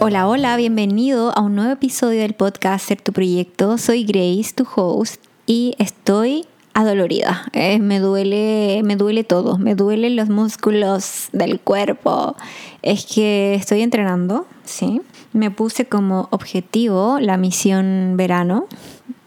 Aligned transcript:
Hola, 0.00 0.28
hola, 0.28 0.56
bienvenido 0.56 1.36
a 1.36 1.40
un 1.40 1.56
nuevo 1.56 1.72
episodio 1.72 2.20
del 2.20 2.32
podcast 2.32 2.86
Ser 2.86 3.00
tu 3.02 3.12
Proyecto. 3.12 3.78
Soy 3.78 4.04
Grace, 4.04 4.52
tu 4.54 4.64
host, 4.76 5.20
y 5.44 5.74
estoy 5.78 6.46
adolorida. 6.72 7.46
Eh, 7.52 7.80
me 7.80 7.98
duele, 7.98 8.82
me 8.84 8.94
duele 8.94 9.24
todo, 9.24 9.58
me 9.58 9.74
duelen 9.74 10.14
los 10.14 10.28
músculos 10.28 11.28
del 11.32 11.58
cuerpo. 11.58 12.36
Es 12.82 13.06
que 13.06 13.54
estoy 13.54 13.82
entrenando, 13.82 14.46
sí. 14.64 15.02
Me 15.32 15.50
puse 15.50 15.86
como 15.86 16.28
objetivo 16.30 17.18
la 17.20 17.36
misión 17.36 18.14
verano. 18.16 18.68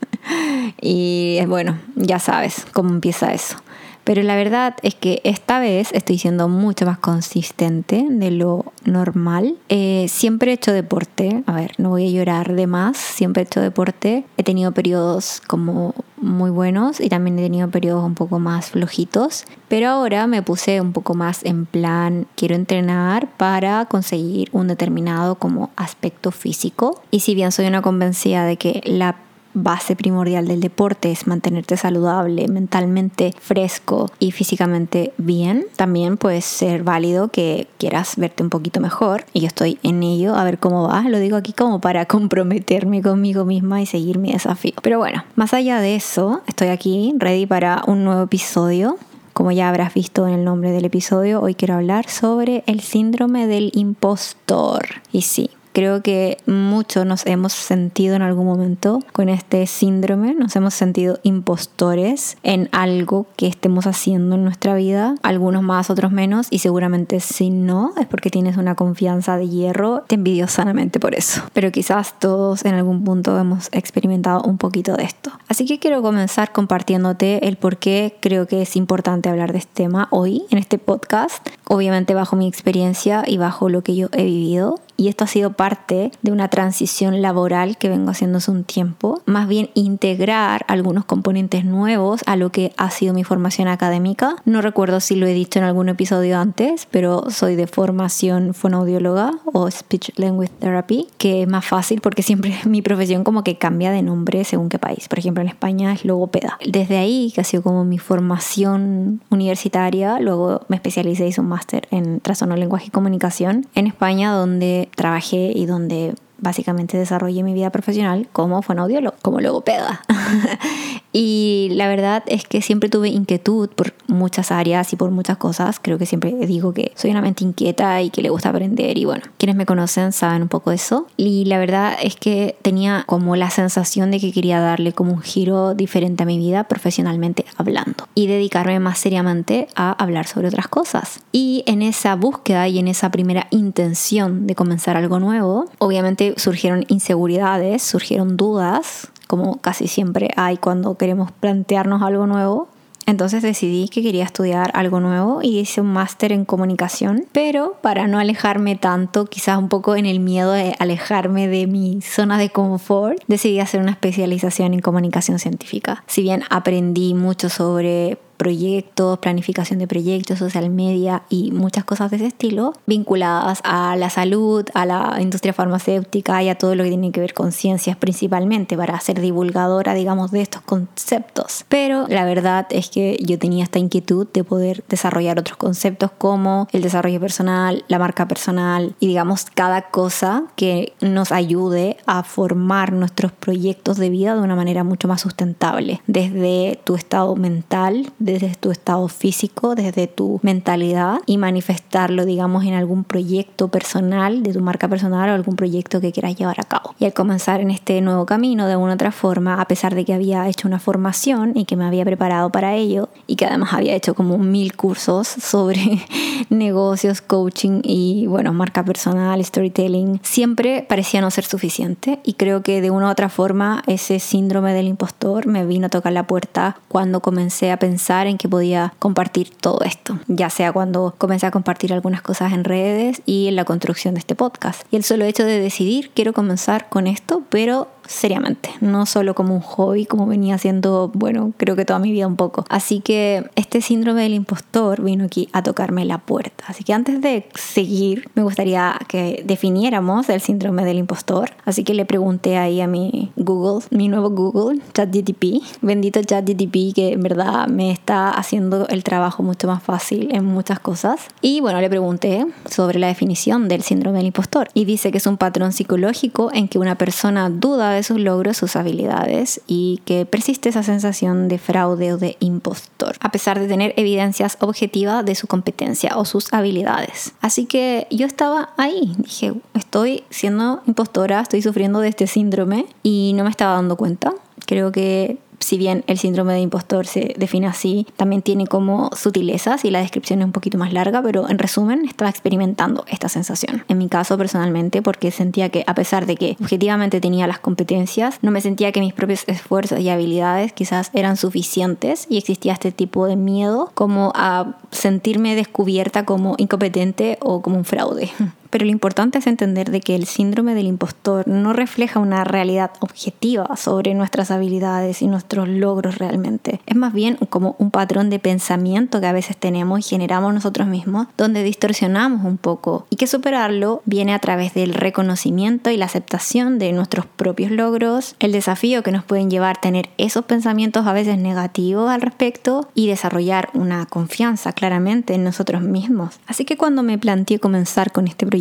y 0.82 1.40
bueno, 1.48 1.80
ya 1.96 2.20
sabes 2.20 2.66
cómo 2.72 2.92
empieza 2.92 3.34
eso. 3.34 3.58
Pero 4.04 4.24
la 4.24 4.36
verdad 4.36 4.76
es 4.82 4.96
que 4.96 5.22
esta 5.24 5.60
vez 5.60 5.90
estoy 5.94 6.18
siendo 6.18 6.48
mucho 6.48 6.86
más 6.86 6.98
consistente 6.98 8.06
de 8.10 8.32
lo 8.32 8.66
normal. 8.84 9.56
Eh, 9.70 10.08
siempre 10.10 10.52
he 10.52 10.54
hecho 10.56 10.72
deporte, 10.72 11.44
a 11.46 11.54
ver, 11.54 11.74
no 11.78 11.90
voy 11.90 12.08
a 12.08 12.12
llorar 12.12 12.54
de 12.56 12.68
más, 12.68 12.98
siempre 12.98 13.44
he 13.44 13.46
hecho 13.46 13.62
deporte. 13.62 14.26
He 14.38 14.44
tenido 14.44 14.72
periodos 14.72 15.42
como 15.46 15.94
muy 16.18 16.50
buenos 16.50 17.00
y 17.00 17.10
también 17.10 17.38
he 17.40 17.44
tenido 17.44 17.70
periodos 17.70 18.04
un 18.04 18.16
poco 18.16 18.40
más 18.40 18.72
flojitos. 18.72 19.46
Pero 19.68 19.90
ahora 19.90 20.28
me 20.28 20.42
puse 20.42 20.82
un 20.82 20.94
poco 20.94 21.14
más 21.14 21.46
en 21.46 21.66
plan, 21.66 22.28
quiero 22.36 22.56
entrenar 22.56 23.30
para 23.38 23.86
conseguir 23.86 24.50
un 24.52 24.68
determinado 24.68 25.36
como 25.36 25.70
aspecto 25.76 26.32
físico. 26.32 27.02
Y 27.12 27.22
si 27.22 27.36
bien 27.36 27.52
soy 27.52 27.68
una 27.68 27.82
convencida 27.82 28.46
de 28.46 28.58
que 28.58 28.82
la 28.86 29.16
base 29.54 29.96
primordial 29.96 30.48
del 30.48 30.62
deporte 30.62 31.12
es 31.12 31.28
mantenerte 31.28 31.78
saludable, 31.78 32.48
mentalmente 32.48 33.34
fresco 33.40 34.12
y 34.20 34.32
físicamente 34.32 35.14
bien, 35.18 35.66
también 35.76 36.18
puede 36.18 36.42
ser 36.42 36.84
válido 36.84 37.30
que 37.30 37.68
quieras 37.78 38.16
verte 38.18 38.44
un 38.44 38.50
poquito 38.50 38.80
mejor 38.80 39.26
y 39.34 39.42
yo 39.42 39.48
estoy 39.48 39.80
en 39.84 40.04
ello 40.04 40.36
a 40.36 40.44
ver 40.44 40.60
cómo 40.60 40.88
va. 40.88 41.02
Lo 41.04 41.20
digo 41.20 41.38
aquí 41.38 41.54
como 41.54 41.82
para 41.82 42.06
comprometerme 42.06 43.02
conmigo 43.02 43.46
misma 43.46 43.82
y 43.82 43.86
seguir 43.86 44.18
mi 44.18 44.32
desafío. 44.32 44.74
Pero 44.82 45.00
bueno, 45.00 45.24
más 45.36 45.54
allá 45.54 45.80
de 45.80 45.96
eso, 45.96 46.42
estoy 46.48 46.70
aquí 46.70 47.14
ready 47.18 47.46
para 47.46 47.84
un 47.88 48.04
nuevo 48.04 48.24
episodio. 48.24 48.98
Como 49.34 49.52
ya 49.52 49.70
habrás 49.70 49.94
visto 49.94 50.28
en 50.28 50.34
el 50.34 50.44
nombre 50.44 50.72
del 50.72 50.86
episodio, 50.86 51.42
hoy 51.42 51.56
quiero 51.56 51.76
hablar 51.76 52.10
sobre 52.10 52.64
el 52.68 52.82
síndrome 52.82 53.48
del 53.48 53.72
impostor. 53.74 54.82
Y 55.14 55.22
sí, 55.22 55.50
Creo 55.74 56.02
que 56.02 56.38
muchos 56.46 57.06
nos 57.06 57.26
hemos 57.26 57.54
sentido 57.54 58.16
en 58.16 58.22
algún 58.22 58.46
momento 58.46 59.00
con 59.14 59.30
este 59.30 59.66
síndrome, 59.68 60.34
nos 60.34 60.56
hemos 60.56 60.74
sentido 60.74 61.20
impostores 61.24 62.38
en 62.44 62.68
algo 62.74 63.26
que 63.38 63.48
estemos 63.48 63.88
haciendo 63.88 64.36
en 64.36 64.44
nuestra 64.44 64.76
vida, 64.76 65.16
algunos 65.24 65.64
más, 65.64 65.90
otros 65.90 66.12
menos, 66.12 66.48
y 66.50 66.60
seguramente 66.60 67.22
si 67.22 67.50
no, 67.50 67.94
es 68.00 68.06
porque 68.08 68.30
tienes 68.30 68.58
una 68.58 68.76
confianza 68.76 69.38
de 69.38 69.48
hierro, 69.48 70.04
te 70.08 70.16
envidio 70.16 70.48
sanamente 70.48 71.00
por 71.00 71.16
eso. 71.16 71.42
Pero 71.54 71.72
quizás 71.72 72.20
todos 72.20 72.66
en 72.66 72.76
algún 72.76 73.04
punto 73.04 73.38
hemos 73.40 73.70
experimentado 73.72 74.42
un 74.44 74.58
poquito 74.58 74.96
de 74.96 75.04
esto. 75.04 75.32
Así 75.48 75.66
que 75.66 75.80
quiero 75.80 76.02
comenzar 76.02 76.52
compartiéndote 76.52 77.48
el 77.48 77.56
por 77.56 77.78
qué 77.78 78.18
creo 78.20 78.46
que 78.46 78.62
es 78.62 78.76
importante 78.76 79.30
hablar 79.30 79.54
de 79.54 79.60
este 79.60 79.84
tema 79.84 80.10
hoy 80.12 80.44
en 80.50 80.58
este 80.58 80.78
podcast, 80.78 81.48
obviamente 81.68 82.14
bajo 82.14 82.36
mi 82.36 82.48
experiencia 82.48 83.24
y 83.26 83.38
bajo 83.38 83.70
lo 83.70 83.84
que 83.84 83.96
yo 83.96 84.10
he 84.12 84.26
vivido 84.26 84.80
y 85.02 85.08
esto 85.08 85.24
ha 85.24 85.28
sido 85.28 85.54
parte 85.54 86.12
de 86.22 86.32
una 86.32 86.48
transición 86.50 87.24
laboral 87.24 87.76
que 87.78 87.90
vengo 87.90 88.12
haciendo 88.12 88.38
hace 88.38 88.52
un 88.52 88.64
tiempo, 88.64 89.20
más 89.26 89.48
bien 89.48 89.72
integrar 89.74 90.64
algunos 90.68 91.06
componentes 91.06 91.66
nuevos 91.66 92.22
a 92.28 92.36
lo 92.36 92.52
que 92.52 92.72
ha 92.78 92.92
sido 92.92 93.16
mi 93.16 93.24
formación 93.24 93.68
académica. 93.68 94.36
No 94.46 94.62
recuerdo 94.62 95.00
si 95.00 95.16
lo 95.16 95.26
he 95.26 95.34
dicho 95.34 95.58
en 95.58 95.66
algún 95.66 95.90
episodio 95.90 96.38
antes, 96.38 96.88
pero 96.92 97.32
soy 97.32 97.56
de 97.56 97.66
formación 97.66 98.54
fonoaudióloga 98.54 99.32
o 99.46 99.72
speech 99.72 100.12
language 100.18 100.52
therapy, 100.60 101.08
que 101.18 101.42
es 101.42 101.48
más 101.48 101.66
fácil 101.66 102.00
porque 102.00 102.22
siempre 102.22 102.56
mi 102.66 102.84
profesión 102.84 103.24
como 103.24 103.44
que 103.44 103.58
cambia 103.58 103.90
de 103.90 104.04
nombre 104.04 104.44
según 104.44 104.70
qué 104.70 104.78
país. 104.78 105.08
Por 105.08 105.18
ejemplo, 105.18 105.42
en 105.42 105.48
España 105.48 105.94
es 105.94 106.06
logopeda. 106.06 106.60
Desde 106.64 107.00
ahí, 107.00 107.32
que 107.34 107.42
ha 107.42 107.44
sido 107.44 107.64
como 107.64 107.86
mi 107.86 107.98
formación 107.98 109.22
universitaria, 109.32 110.20
luego 110.20 110.62
me 110.68 110.76
especialicé, 110.76 111.26
hice 111.26 111.42
un 111.42 111.48
máster 111.48 111.88
en 111.90 112.20
trastorno 112.20 112.56
lenguaje 112.56 112.86
y 112.86 112.92
comunicación 112.92 113.66
en 113.74 113.88
España, 113.88 114.32
donde 114.34 114.90
trabajé 114.96 115.52
y 115.56 115.66
donde 115.66 116.14
básicamente 116.42 116.98
desarrollé 116.98 117.44
mi 117.44 117.54
vida 117.54 117.70
profesional 117.70 118.28
como 118.34 118.62
fonoaudiólogo, 118.62 119.16
como 119.22 119.40
logopeda. 119.40 120.02
y 121.14 121.70
la 121.72 121.88
verdad 121.88 122.24
es 122.26 122.46
que 122.46 122.62
siempre 122.62 122.90
tuve 122.90 123.10
inquietud 123.10 123.70
por 123.70 123.94
muchas 124.08 124.52
áreas 124.52 124.92
y 124.92 124.96
por 124.96 125.12
muchas 125.12 125.38
cosas. 125.38 125.80
Creo 125.80 125.98
que 125.98 126.06
siempre 126.06 126.34
digo 126.46 126.74
que 126.74 126.92
soy 126.96 127.12
una 127.12 127.22
mente 127.22 127.44
inquieta 127.44 128.02
y 128.02 128.10
que 128.10 128.22
le 128.22 128.30
gusta 128.30 128.50
aprender 128.50 128.98
y 128.98 129.06
bueno, 129.06 129.24
quienes 129.38 129.56
me 129.56 129.66
conocen 129.66 130.12
saben 130.12 130.42
un 130.42 130.48
poco 130.50 130.72
eso. 130.72 131.08
Y 131.16 131.46
la 131.46 131.60
verdad 131.60 131.96
es 132.02 132.16
que 132.16 132.58
tenía 132.62 133.04
como 133.08 133.36
la 133.36 133.50
sensación 133.50 134.12
de 134.12 134.20
que 134.20 134.32
quería 134.32 134.60
darle 134.60 134.94
como 134.94 135.14
un 135.14 135.22
giro 135.22 135.74
diferente 135.74 136.24
a 136.24 136.26
mi 136.26 136.38
vida 136.38 136.66
profesionalmente 136.66 137.46
hablando 137.58 138.08
y 138.16 138.28
dedicarme 138.28 138.80
más 138.80 139.00
seriamente 139.00 139.68
a 139.76 139.92
hablar 139.92 140.28
sobre 140.28 140.48
otras 140.48 140.68
cosas. 140.68 141.22
Y 141.32 141.64
en 141.68 141.82
esa 141.82 142.16
búsqueda 142.16 142.68
y 142.68 142.80
en 142.80 142.88
esa 142.88 143.12
primera 143.12 143.48
intención 143.52 144.48
de 144.48 144.56
comenzar 144.56 144.98
algo 144.98 145.20
nuevo, 145.20 145.66
obviamente 145.80 146.31
surgieron 146.38 146.86
inseguridades, 146.88 147.82
surgieron 147.84 148.38
dudas, 148.38 149.10
como 149.28 149.58
casi 149.58 149.88
siempre 149.88 150.30
hay 150.36 150.58
cuando 150.58 150.96
queremos 150.96 151.32
plantearnos 151.32 152.02
algo 152.02 152.28
nuevo. 152.28 152.68
Entonces 153.06 153.42
decidí 153.42 153.90
que 153.90 154.02
quería 154.02 154.24
estudiar 154.24 154.72
algo 154.74 155.00
nuevo 155.00 155.42
y 155.42 155.60
hice 155.60 155.82
un 155.82 155.92
máster 155.92 156.32
en 156.32 156.46
comunicación, 156.46 157.26
pero 157.32 157.76
para 157.82 158.08
no 158.08 158.20
alejarme 158.20 158.76
tanto, 158.76 159.26
quizás 159.26 159.58
un 159.58 159.70
poco 159.70 159.96
en 159.96 160.06
el 160.06 160.20
miedo 160.20 160.52
de 160.52 160.76
alejarme 160.80 161.48
de 161.48 161.68
mi 161.68 162.02
zona 162.02 162.38
de 162.38 162.50
confort, 162.50 163.18
decidí 163.28 163.60
hacer 163.60 163.82
una 163.82 163.92
especialización 163.92 164.74
en 164.74 164.82
comunicación 164.82 165.40
científica. 165.40 166.04
Si 166.08 166.22
bien 166.22 166.44
aprendí 166.50 167.14
mucho 167.14 167.50
sobre 167.50 168.18
proyectos, 168.42 169.20
planificación 169.20 169.78
de 169.78 169.86
proyectos, 169.86 170.40
social 170.40 170.68
media 170.72 171.22
y 171.30 171.52
muchas 171.52 171.84
cosas 171.84 172.10
de 172.10 172.18
ese 172.18 172.26
estilo 172.26 172.74
vinculadas 172.88 173.62
a 173.64 173.96
la 173.96 174.10
salud, 174.10 174.66
a 174.74 174.88
la 174.88 175.18
industria 175.22 175.54
farmacéutica 175.54 176.42
y 176.42 176.50
a 176.50 176.56
todo 176.56 176.74
lo 176.74 176.84
que 176.84 176.90
tiene 176.90 177.12
que 177.12 177.20
ver 177.20 177.36
con 177.36 177.52
ciencias 177.52 177.98
principalmente 177.98 178.76
para 178.76 179.00
ser 179.00 179.22
divulgadora, 179.22 179.94
digamos, 179.94 180.32
de 180.32 180.42
estos 180.42 180.64
conceptos. 180.64 181.66
Pero 181.70 182.08
la 182.08 182.26
verdad 182.26 182.66
es 182.72 182.90
que 182.90 183.20
yo 183.22 183.38
tenía 183.38 183.64
esta 183.64 183.78
inquietud 183.78 184.28
de 184.34 184.44
poder 184.44 184.84
desarrollar 184.90 185.38
otros 185.38 185.58
conceptos 185.58 186.10
como 186.18 186.68
el 186.72 186.82
desarrollo 186.82 187.20
personal, 187.20 187.86
la 187.90 188.00
marca 188.00 188.28
personal 188.28 188.96
y 189.00 189.06
digamos 189.06 189.46
cada 189.54 189.84
cosa 189.84 190.46
que 190.56 190.94
nos 191.00 191.32
ayude 191.32 191.98
a 192.08 192.24
formar 192.24 192.92
nuestros 192.92 193.32
proyectos 193.34 193.98
de 193.98 194.10
vida 194.10 194.34
de 194.34 194.42
una 194.42 194.56
manera 194.56 194.84
mucho 194.84 195.08
más 195.08 195.22
sustentable, 195.22 196.02
desde 196.08 196.80
tu 196.86 196.96
estado 196.96 197.36
mental, 197.36 198.12
desde 198.34 198.56
tu 198.56 198.72
estado 198.72 199.08
físico, 199.08 199.76
desde 199.76 200.08
tu 200.08 200.40
mentalidad 200.44 201.20
y 201.26 201.38
manifestarlo, 201.38 202.26
digamos, 202.26 202.66
en 202.66 202.74
algún 202.74 203.04
proyecto 203.04 203.68
personal, 203.68 204.44
de 204.44 204.54
tu 204.54 204.62
marca 204.62 204.88
personal 204.88 205.30
o 205.30 205.34
algún 205.34 205.56
proyecto 205.56 206.02
que 206.02 206.12
quieras 206.12 206.36
llevar 206.36 206.60
a 206.60 206.64
cabo. 206.64 206.96
Y 207.00 207.06
al 207.06 207.14
comenzar 207.14 207.62
en 207.62 207.72
este 207.72 208.00
nuevo 208.02 208.26
camino, 208.26 208.68
de 208.68 208.76
una 208.76 208.94
otra 208.94 209.12
forma, 209.12 209.62
a 209.62 209.66
pesar 209.66 209.96
de 209.96 210.06
que 210.06 210.14
había 210.14 210.48
hecho 210.48 210.68
una 210.68 210.80
formación 210.80 211.54
y 211.56 211.66
que 211.66 211.76
me 211.76 211.86
había 211.86 212.06
preparado 212.06 212.50
para 212.52 212.76
ello 212.76 213.10
y 213.28 213.36
que 213.36 213.46
además 213.46 213.74
había 213.74 213.96
hecho 213.96 214.14
como 214.14 214.38
mil 214.38 214.76
cursos 214.76 215.28
sobre 215.52 216.02
negocios, 216.50 217.22
coaching 217.22 217.82
y, 217.84 218.28
bueno, 218.28 218.54
marca 218.54 218.84
personal, 218.84 219.44
storytelling, 219.44 220.20
siempre 220.24 220.86
parecía 220.88 221.22
no 221.22 221.32
ser 221.32 221.46
suficiente 221.46 222.20
y 222.24 222.34
creo 222.34 222.62
que 222.62 222.82
de 222.82 222.92
una 222.92 223.08
u 223.08 223.12
otra 223.12 223.30
forma 223.30 223.84
ese 223.88 224.20
síndrome 224.20 224.74
del 224.74 224.88
impostor 224.88 225.48
me 225.48 225.66
vino 225.66 225.88
a 225.88 225.90
tocar 225.90 226.14
la 226.14 226.28
puerta 226.28 226.78
cuando 226.88 227.20
comencé 227.20 227.72
a 227.72 227.78
pensar 227.78 228.21
en 228.28 228.38
que 228.38 228.50
podía 228.50 228.94
compartir 229.00 229.50
todo 229.50 229.82
esto, 229.82 230.20
ya 230.28 230.50
sea 230.50 230.72
cuando 230.72 231.16
comencé 231.18 231.46
a 231.46 231.52
compartir 231.52 231.94
algunas 231.94 232.22
cosas 232.22 232.54
en 232.54 232.64
redes 232.64 233.22
y 233.26 233.48
en 233.48 233.56
la 233.56 233.66
construcción 233.66 234.14
de 234.14 234.20
este 234.20 234.36
podcast. 234.36 234.82
Y 234.92 234.96
el 234.96 235.04
solo 235.04 235.26
hecho 235.26 235.44
de 235.44 235.60
decidir, 235.60 236.12
quiero 236.14 236.34
comenzar 236.34 236.90
con 236.90 237.08
esto, 237.08 237.44
pero 237.50 237.88
seriamente, 238.12 238.70
no 238.82 239.06
solo 239.06 239.34
como 239.34 239.56
un 239.56 239.62
hobby, 239.62 240.06
como 240.06 240.26
venía 240.26 240.56
haciendo, 240.56 241.12
bueno, 241.14 241.54
creo 241.58 241.76
que 241.76 241.86
toda 241.86 242.00
mi 242.00 242.12
vida 242.12 242.28
un 242.28 242.36
poco. 242.36 242.66
Así 242.70 243.00
que 243.00 243.50
este 243.56 243.82
síndrome 243.82 244.24
del 244.24 244.34
impostor 244.34 245.02
vino 245.02 245.26
aquí 245.26 245.50
a 245.54 245.64
tocarme 245.64 246.06
la 246.06 246.18
puerta. 246.18 246.64
Así 246.68 246.84
que 246.84 246.94
antes 246.94 247.22
de 247.22 247.48
seguir, 247.56 248.30
me 248.36 248.44
gustaría 248.44 249.00
que 249.08 249.44
definiéramos 249.46 250.30
el 250.30 250.42
síndrome 250.42 250.84
del 250.84 250.98
impostor. 250.98 251.52
Así 251.66 251.84
que 251.84 251.94
le 251.94 252.06
pregunté 252.06 252.58
ahí 252.58 252.82
a 252.82 252.88
mi 252.88 253.32
Google, 253.36 253.86
mi 253.92 254.08
nuevo 254.08 254.30
Google, 254.30 254.82
ChatGTP, 254.94 255.64
bendito 255.82 256.22
ChatGTP 256.22 256.94
que 256.94 257.14
en 257.14 257.22
verdad 257.22 257.68
me 257.68 257.92
está 257.92 258.11
haciendo 258.12 258.88
el 258.88 259.04
trabajo 259.04 259.44
mucho 259.44 259.68
más 259.68 259.82
fácil 259.82 260.30
en 260.34 260.46
muchas 260.46 260.80
cosas. 260.80 261.28
Y 261.42 261.62
bueno, 261.62 261.82
le 261.82 261.90
pregunté 261.90 262.46
sobre 262.70 263.00
la 263.00 263.08
definición 263.08 263.68
del 263.68 263.84
síndrome 263.84 264.18
del 264.18 264.28
impostor 264.28 264.70
y 264.74 264.86
dice 264.86 265.12
que 265.12 265.18
es 265.18 265.28
un 265.28 265.38
patrón 265.38 265.72
psicológico 265.72 266.52
en 266.54 266.68
que 266.68 266.80
una 266.80 266.96
persona 266.96 267.50
duda 267.50 267.92
de 267.92 268.04
sus 268.04 268.20
logros, 268.20 268.58
sus 268.58 268.76
habilidades 268.76 269.62
y 269.68 270.02
que 270.06 270.26
persiste 270.26 270.70
esa 270.70 270.84
sensación 270.84 271.48
de 271.48 271.58
fraude 271.58 272.14
o 272.14 272.18
de 272.18 272.38
impostor, 272.40 273.16
a 273.20 273.32
pesar 273.32 273.60
de 273.60 273.68
tener 273.68 273.94
evidencias 273.98 274.58
objetivas 274.60 275.26
de 275.26 275.36
su 275.36 275.48
competencia 275.48 276.18
o 276.18 276.26
sus 276.26 276.52
habilidades. 276.54 277.34
Así 277.42 277.66
que 277.66 278.08
yo 278.12 278.26
estaba 278.26 278.70
ahí, 278.78 279.14
dije, 279.18 279.54
estoy 279.74 280.24
siendo 280.30 280.82
impostora, 280.86 281.42
estoy 281.42 281.62
sufriendo 281.62 282.00
de 282.00 282.10
este 282.10 282.28
síndrome 282.28 282.86
y 283.04 283.34
no 283.36 283.44
me 283.44 283.50
estaba 283.50 283.74
dando 283.74 283.96
cuenta. 283.96 284.34
Creo 284.66 284.92
que 284.92 285.38
si 285.72 285.78
bien 285.78 286.04
el 286.08 286.18
síndrome 286.18 286.52
de 286.52 286.60
impostor 286.60 287.08
se 287.08 287.34
define 287.38 287.66
así, 287.66 288.06
también 288.18 288.42
tiene 288.42 288.68
como 288.68 289.10
sutilezas 289.16 289.86
y 289.86 289.90
la 289.90 290.02
descripción 290.02 290.42
es 290.42 290.46
un 290.46 290.52
poquito 290.52 290.78
más 290.78 290.92
larga, 290.92 291.24
pero 291.24 291.50
en 291.50 291.60
resumen 291.60 292.04
estaba 292.04 292.30
experimentando 292.30 293.06
esta 293.08 293.30
sensación. 293.30 293.86
En 293.88 293.98
mi 293.98 294.10
caso 294.10 294.38
personalmente, 294.38 295.02
porque 295.02 295.32
sentía 295.32 295.70
que 295.70 295.86
a 295.88 295.96
pesar 295.96 296.26
de 296.26 296.36
que 296.36 296.58
objetivamente 296.60 297.22
tenía 297.22 297.48
las 297.48 297.60
competencias, 297.60 298.38
no 298.42 298.52
me 298.52 298.60
sentía 298.60 298.92
que 298.92 299.00
mis 299.00 299.14
propios 299.14 299.46
esfuerzos 299.48 300.02
y 300.02 300.10
habilidades 300.10 300.74
quizás 300.74 301.10
eran 301.14 301.38
suficientes 301.38 302.28
y 302.30 302.38
existía 302.38 302.74
este 302.74 302.92
tipo 302.92 303.26
de 303.26 303.38
miedo 303.38 303.92
como 303.94 304.34
a 304.36 304.76
sentirme 304.92 305.56
descubierta 305.56 306.26
como 306.26 306.56
incompetente 306.58 307.38
o 307.40 307.62
como 307.62 307.78
un 307.78 307.86
fraude. 307.86 308.30
Pero 308.72 308.86
lo 308.86 308.92
importante 308.92 309.38
es 309.38 309.48
entender 309.48 309.92
de 309.92 310.00
que 310.00 310.16
el 310.16 310.26
síndrome 310.26 310.74
del 310.74 310.88
impostor 310.88 311.46
no 311.46 311.74
refleja 311.74 312.20
una 312.20 312.46
realidad 312.46 312.92
objetiva 313.02 313.76
sobre 313.76 314.14
nuestras 314.14 314.50
habilidades 314.50 315.22
y 315.22 315.28
nuestros 315.28 315.68
logros 315.68 316.18
realmente. 316.18 316.80
Es 316.86 316.96
más 316.96 317.12
bien 317.12 317.36
como 317.50 317.76
un 317.80 317.92
patrón 317.92 318.30
de 318.30 318.40
pensamiento 318.40 319.20
que 319.20 319.28
a 319.28 319.34
veces 319.34 319.58
tenemos 319.58 320.00
y 320.00 320.04
generamos 320.04 320.54
nosotros 320.54 320.88
mismos, 320.88 321.28
donde 321.38 321.64
distorsionamos 321.64 322.46
un 322.46 322.58
poco 322.58 323.06
y 323.10 323.18
que 323.18 323.28
superarlo 323.28 324.02
viene 324.06 324.34
a 324.34 324.40
través 324.40 324.74
del 324.74 324.94
reconocimiento 324.94 325.90
y 325.90 325.98
la 325.98 326.06
aceptación 326.06 326.80
de 326.80 326.94
nuestros 326.94 327.26
propios 327.26 327.72
logros, 327.72 328.36
el 328.40 328.54
desafío 328.54 329.04
que 329.04 329.12
nos 329.12 329.26
pueden 329.26 329.50
llevar 329.50 329.78
a 329.78 329.82
tener 329.82 330.10
esos 330.18 330.46
pensamientos 330.46 331.08
a 331.08 331.14
veces 331.14 331.38
negativos 331.38 332.10
al 332.10 332.22
respecto 332.22 332.88
y 332.96 333.08
desarrollar 333.08 333.70
una 333.74 334.06
confianza 334.06 334.72
claramente 334.72 335.34
en 335.34 335.44
nosotros 335.44 335.82
mismos. 335.82 336.40
Así 336.48 336.64
que 336.64 336.78
cuando 336.78 337.04
me 337.04 337.18
planteé 337.18 337.60
comenzar 337.60 338.14
con 338.14 338.28
este 338.28 338.46
proyecto, 338.46 338.61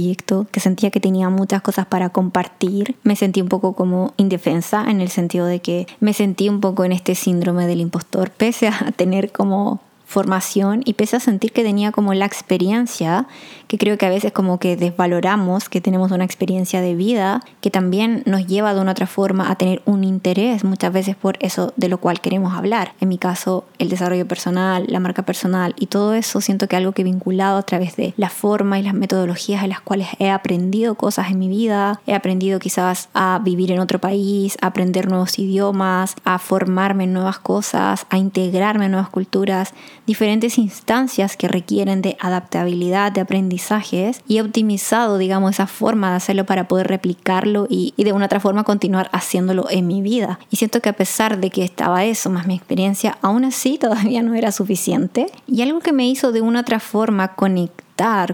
que 0.50 0.60
sentía 0.60 0.90
que 0.90 1.00
tenía 1.00 1.28
muchas 1.28 1.62
cosas 1.62 1.86
para 1.86 2.10
compartir. 2.10 2.96
Me 3.02 3.16
sentí 3.16 3.40
un 3.40 3.48
poco 3.48 3.74
como 3.74 4.14
indefensa 4.16 4.90
en 4.90 5.00
el 5.00 5.08
sentido 5.08 5.46
de 5.46 5.60
que 5.60 5.86
me 6.00 6.12
sentí 6.12 6.48
un 6.48 6.60
poco 6.60 6.84
en 6.84 6.92
este 6.92 7.14
síndrome 7.14 7.66
del 7.66 7.80
impostor, 7.80 8.30
pese 8.30 8.68
a 8.68 8.92
tener 8.96 9.32
como 9.32 9.80
formación 10.10 10.82
y 10.84 10.94
pese 10.94 11.16
a 11.16 11.20
sentir 11.20 11.52
que 11.52 11.62
tenía 11.62 11.92
como 11.92 12.14
la 12.14 12.26
experiencia, 12.26 13.28
que 13.68 13.78
creo 13.78 13.96
que 13.96 14.06
a 14.06 14.10
veces 14.10 14.32
como 14.32 14.58
que 14.58 14.76
desvaloramos 14.76 15.68
que 15.68 15.80
tenemos 15.80 16.10
una 16.10 16.24
experiencia 16.24 16.80
de 16.80 16.96
vida 16.96 17.42
que 17.60 17.70
también 17.70 18.24
nos 18.26 18.44
lleva 18.44 18.74
de 18.74 18.80
una 18.80 18.90
otra 18.90 19.06
forma 19.06 19.52
a 19.52 19.54
tener 19.54 19.82
un 19.84 20.02
interés 20.02 20.64
muchas 20.64 20.92
veces 20.92 21.14
por 21.14 21.36
eso 21.38 21.72
de 21.76 21.88
lo 21.88 21.98
cual 21.98 22.20
queremos 22.20 22.54
hablar. 22.54 22.92
En 23.00 23.08
mi 23.08 23.18
caso, 23.18 23.64
el 23.78 23.88
desarrollo 23.88 24.26
personal, 24.26 24.84
la 24.88 24.98
marca 24.98 25.22
personal 25.22 25.76
y 25.78 25.86
todo 25.86 26.14
eso 26.14 26.40
siento 26.40 26.66
que 26.66 26.74
algo 26.74 26.90
que 26.90 27.02
he 27.02 27.04
vinculado 27.04 27.58
a 27.58 27.62
través 27.62 27.94
de 27.94 28.12
la 28.16 28.30
forma 28.30 28.80
y 28.80 28.82
las 28.82 28.94
metodologías 28.94 29.62
en 29.62 29.68
las 29.68 29.80
cuales 29.80 30.08
he 30.18 30.28
aprendido 30.28 30.96
cosas 30.96 31.30
en 31.30 31.38
mi 31.38 31.46
vida, 31.46 32.00
he 32.08 32.14
aprendido 32.14 32.58
quizás 32.58 33.10
a 33.14 33.40
vivir 33.44 33.70
en 33.70 33.78
otro 33.78 34.00
país, 34.00 34.58
a 34.60 34.66
aprender 34.66 35.08
nuevos 35.08 35.38
idiomas, 35.38 36.16
a 36.24 36.40
formarme 36.40 37.04
en 37.04 37.12
nuevas 37.12 37.38
cosas, 37.38 38.06
a 38.10 38.18
integrarme 38.18 38.86
en 38.86 38.90
nuevas 38.90 39.10
culturas 39.10 39.72
diferentes 40.06 40.58
instancias 40.58 41.36
que 41.36 41.48
requieren 41.48 42.02
de 42.02 42.16
adaptabilidad, 42.20 43.12
de 43.12 43.20
aprendizajes 43.20 44.22
y 44.26 44.38
he 44.38 44.42
optimizado, 44.42 45.18
digamos, 45.18 45.52
esa 45.52 45.66
forma 45.66 46.10
de 46.10 46.16
hacerlo 46.16 46.46
para 46.46 46.68
poder 46.68 46.88
replicarlo 46.88 47.66
y, 47.68 47.94
de 47.96 48.12
una 48.12 48.26
otra 48.26 48.40
forma 48.40 48.64
continuar 48.64 49.08
haciéndolo 49.12 49.70
en 49.70 49.86
mi 49.86 50.02
vida. 50.02 50.38
Y 50.50 50.56
siento 50.56 50.80
que 50.80 50.88
a 50.88 50.94
pesar 50.94 51.38
de 51.38 51.50
que 51.50 51.64
estaba 51.64 52.04
eso, 52.04 52.30
más 52.30 52.46
mi 52.46 52.54
experiencia, 52.54 53.18
aún 53.22 53.44
así 53.44 53.78
todavía 53.80 54.22
no 54.22 54.34
era 54.34 54.52
suficiente. 54.52 55.26
Y 55.46 55.62
algo 55.62 55.80
que 55.80 55.92
me 55.92 56.08
hizo 56.08 56.32
de 56.32 56.40
una 56.40 56.60
otra 56.60 56.80
forma 56.80 57.34
conectar 57.34 57.90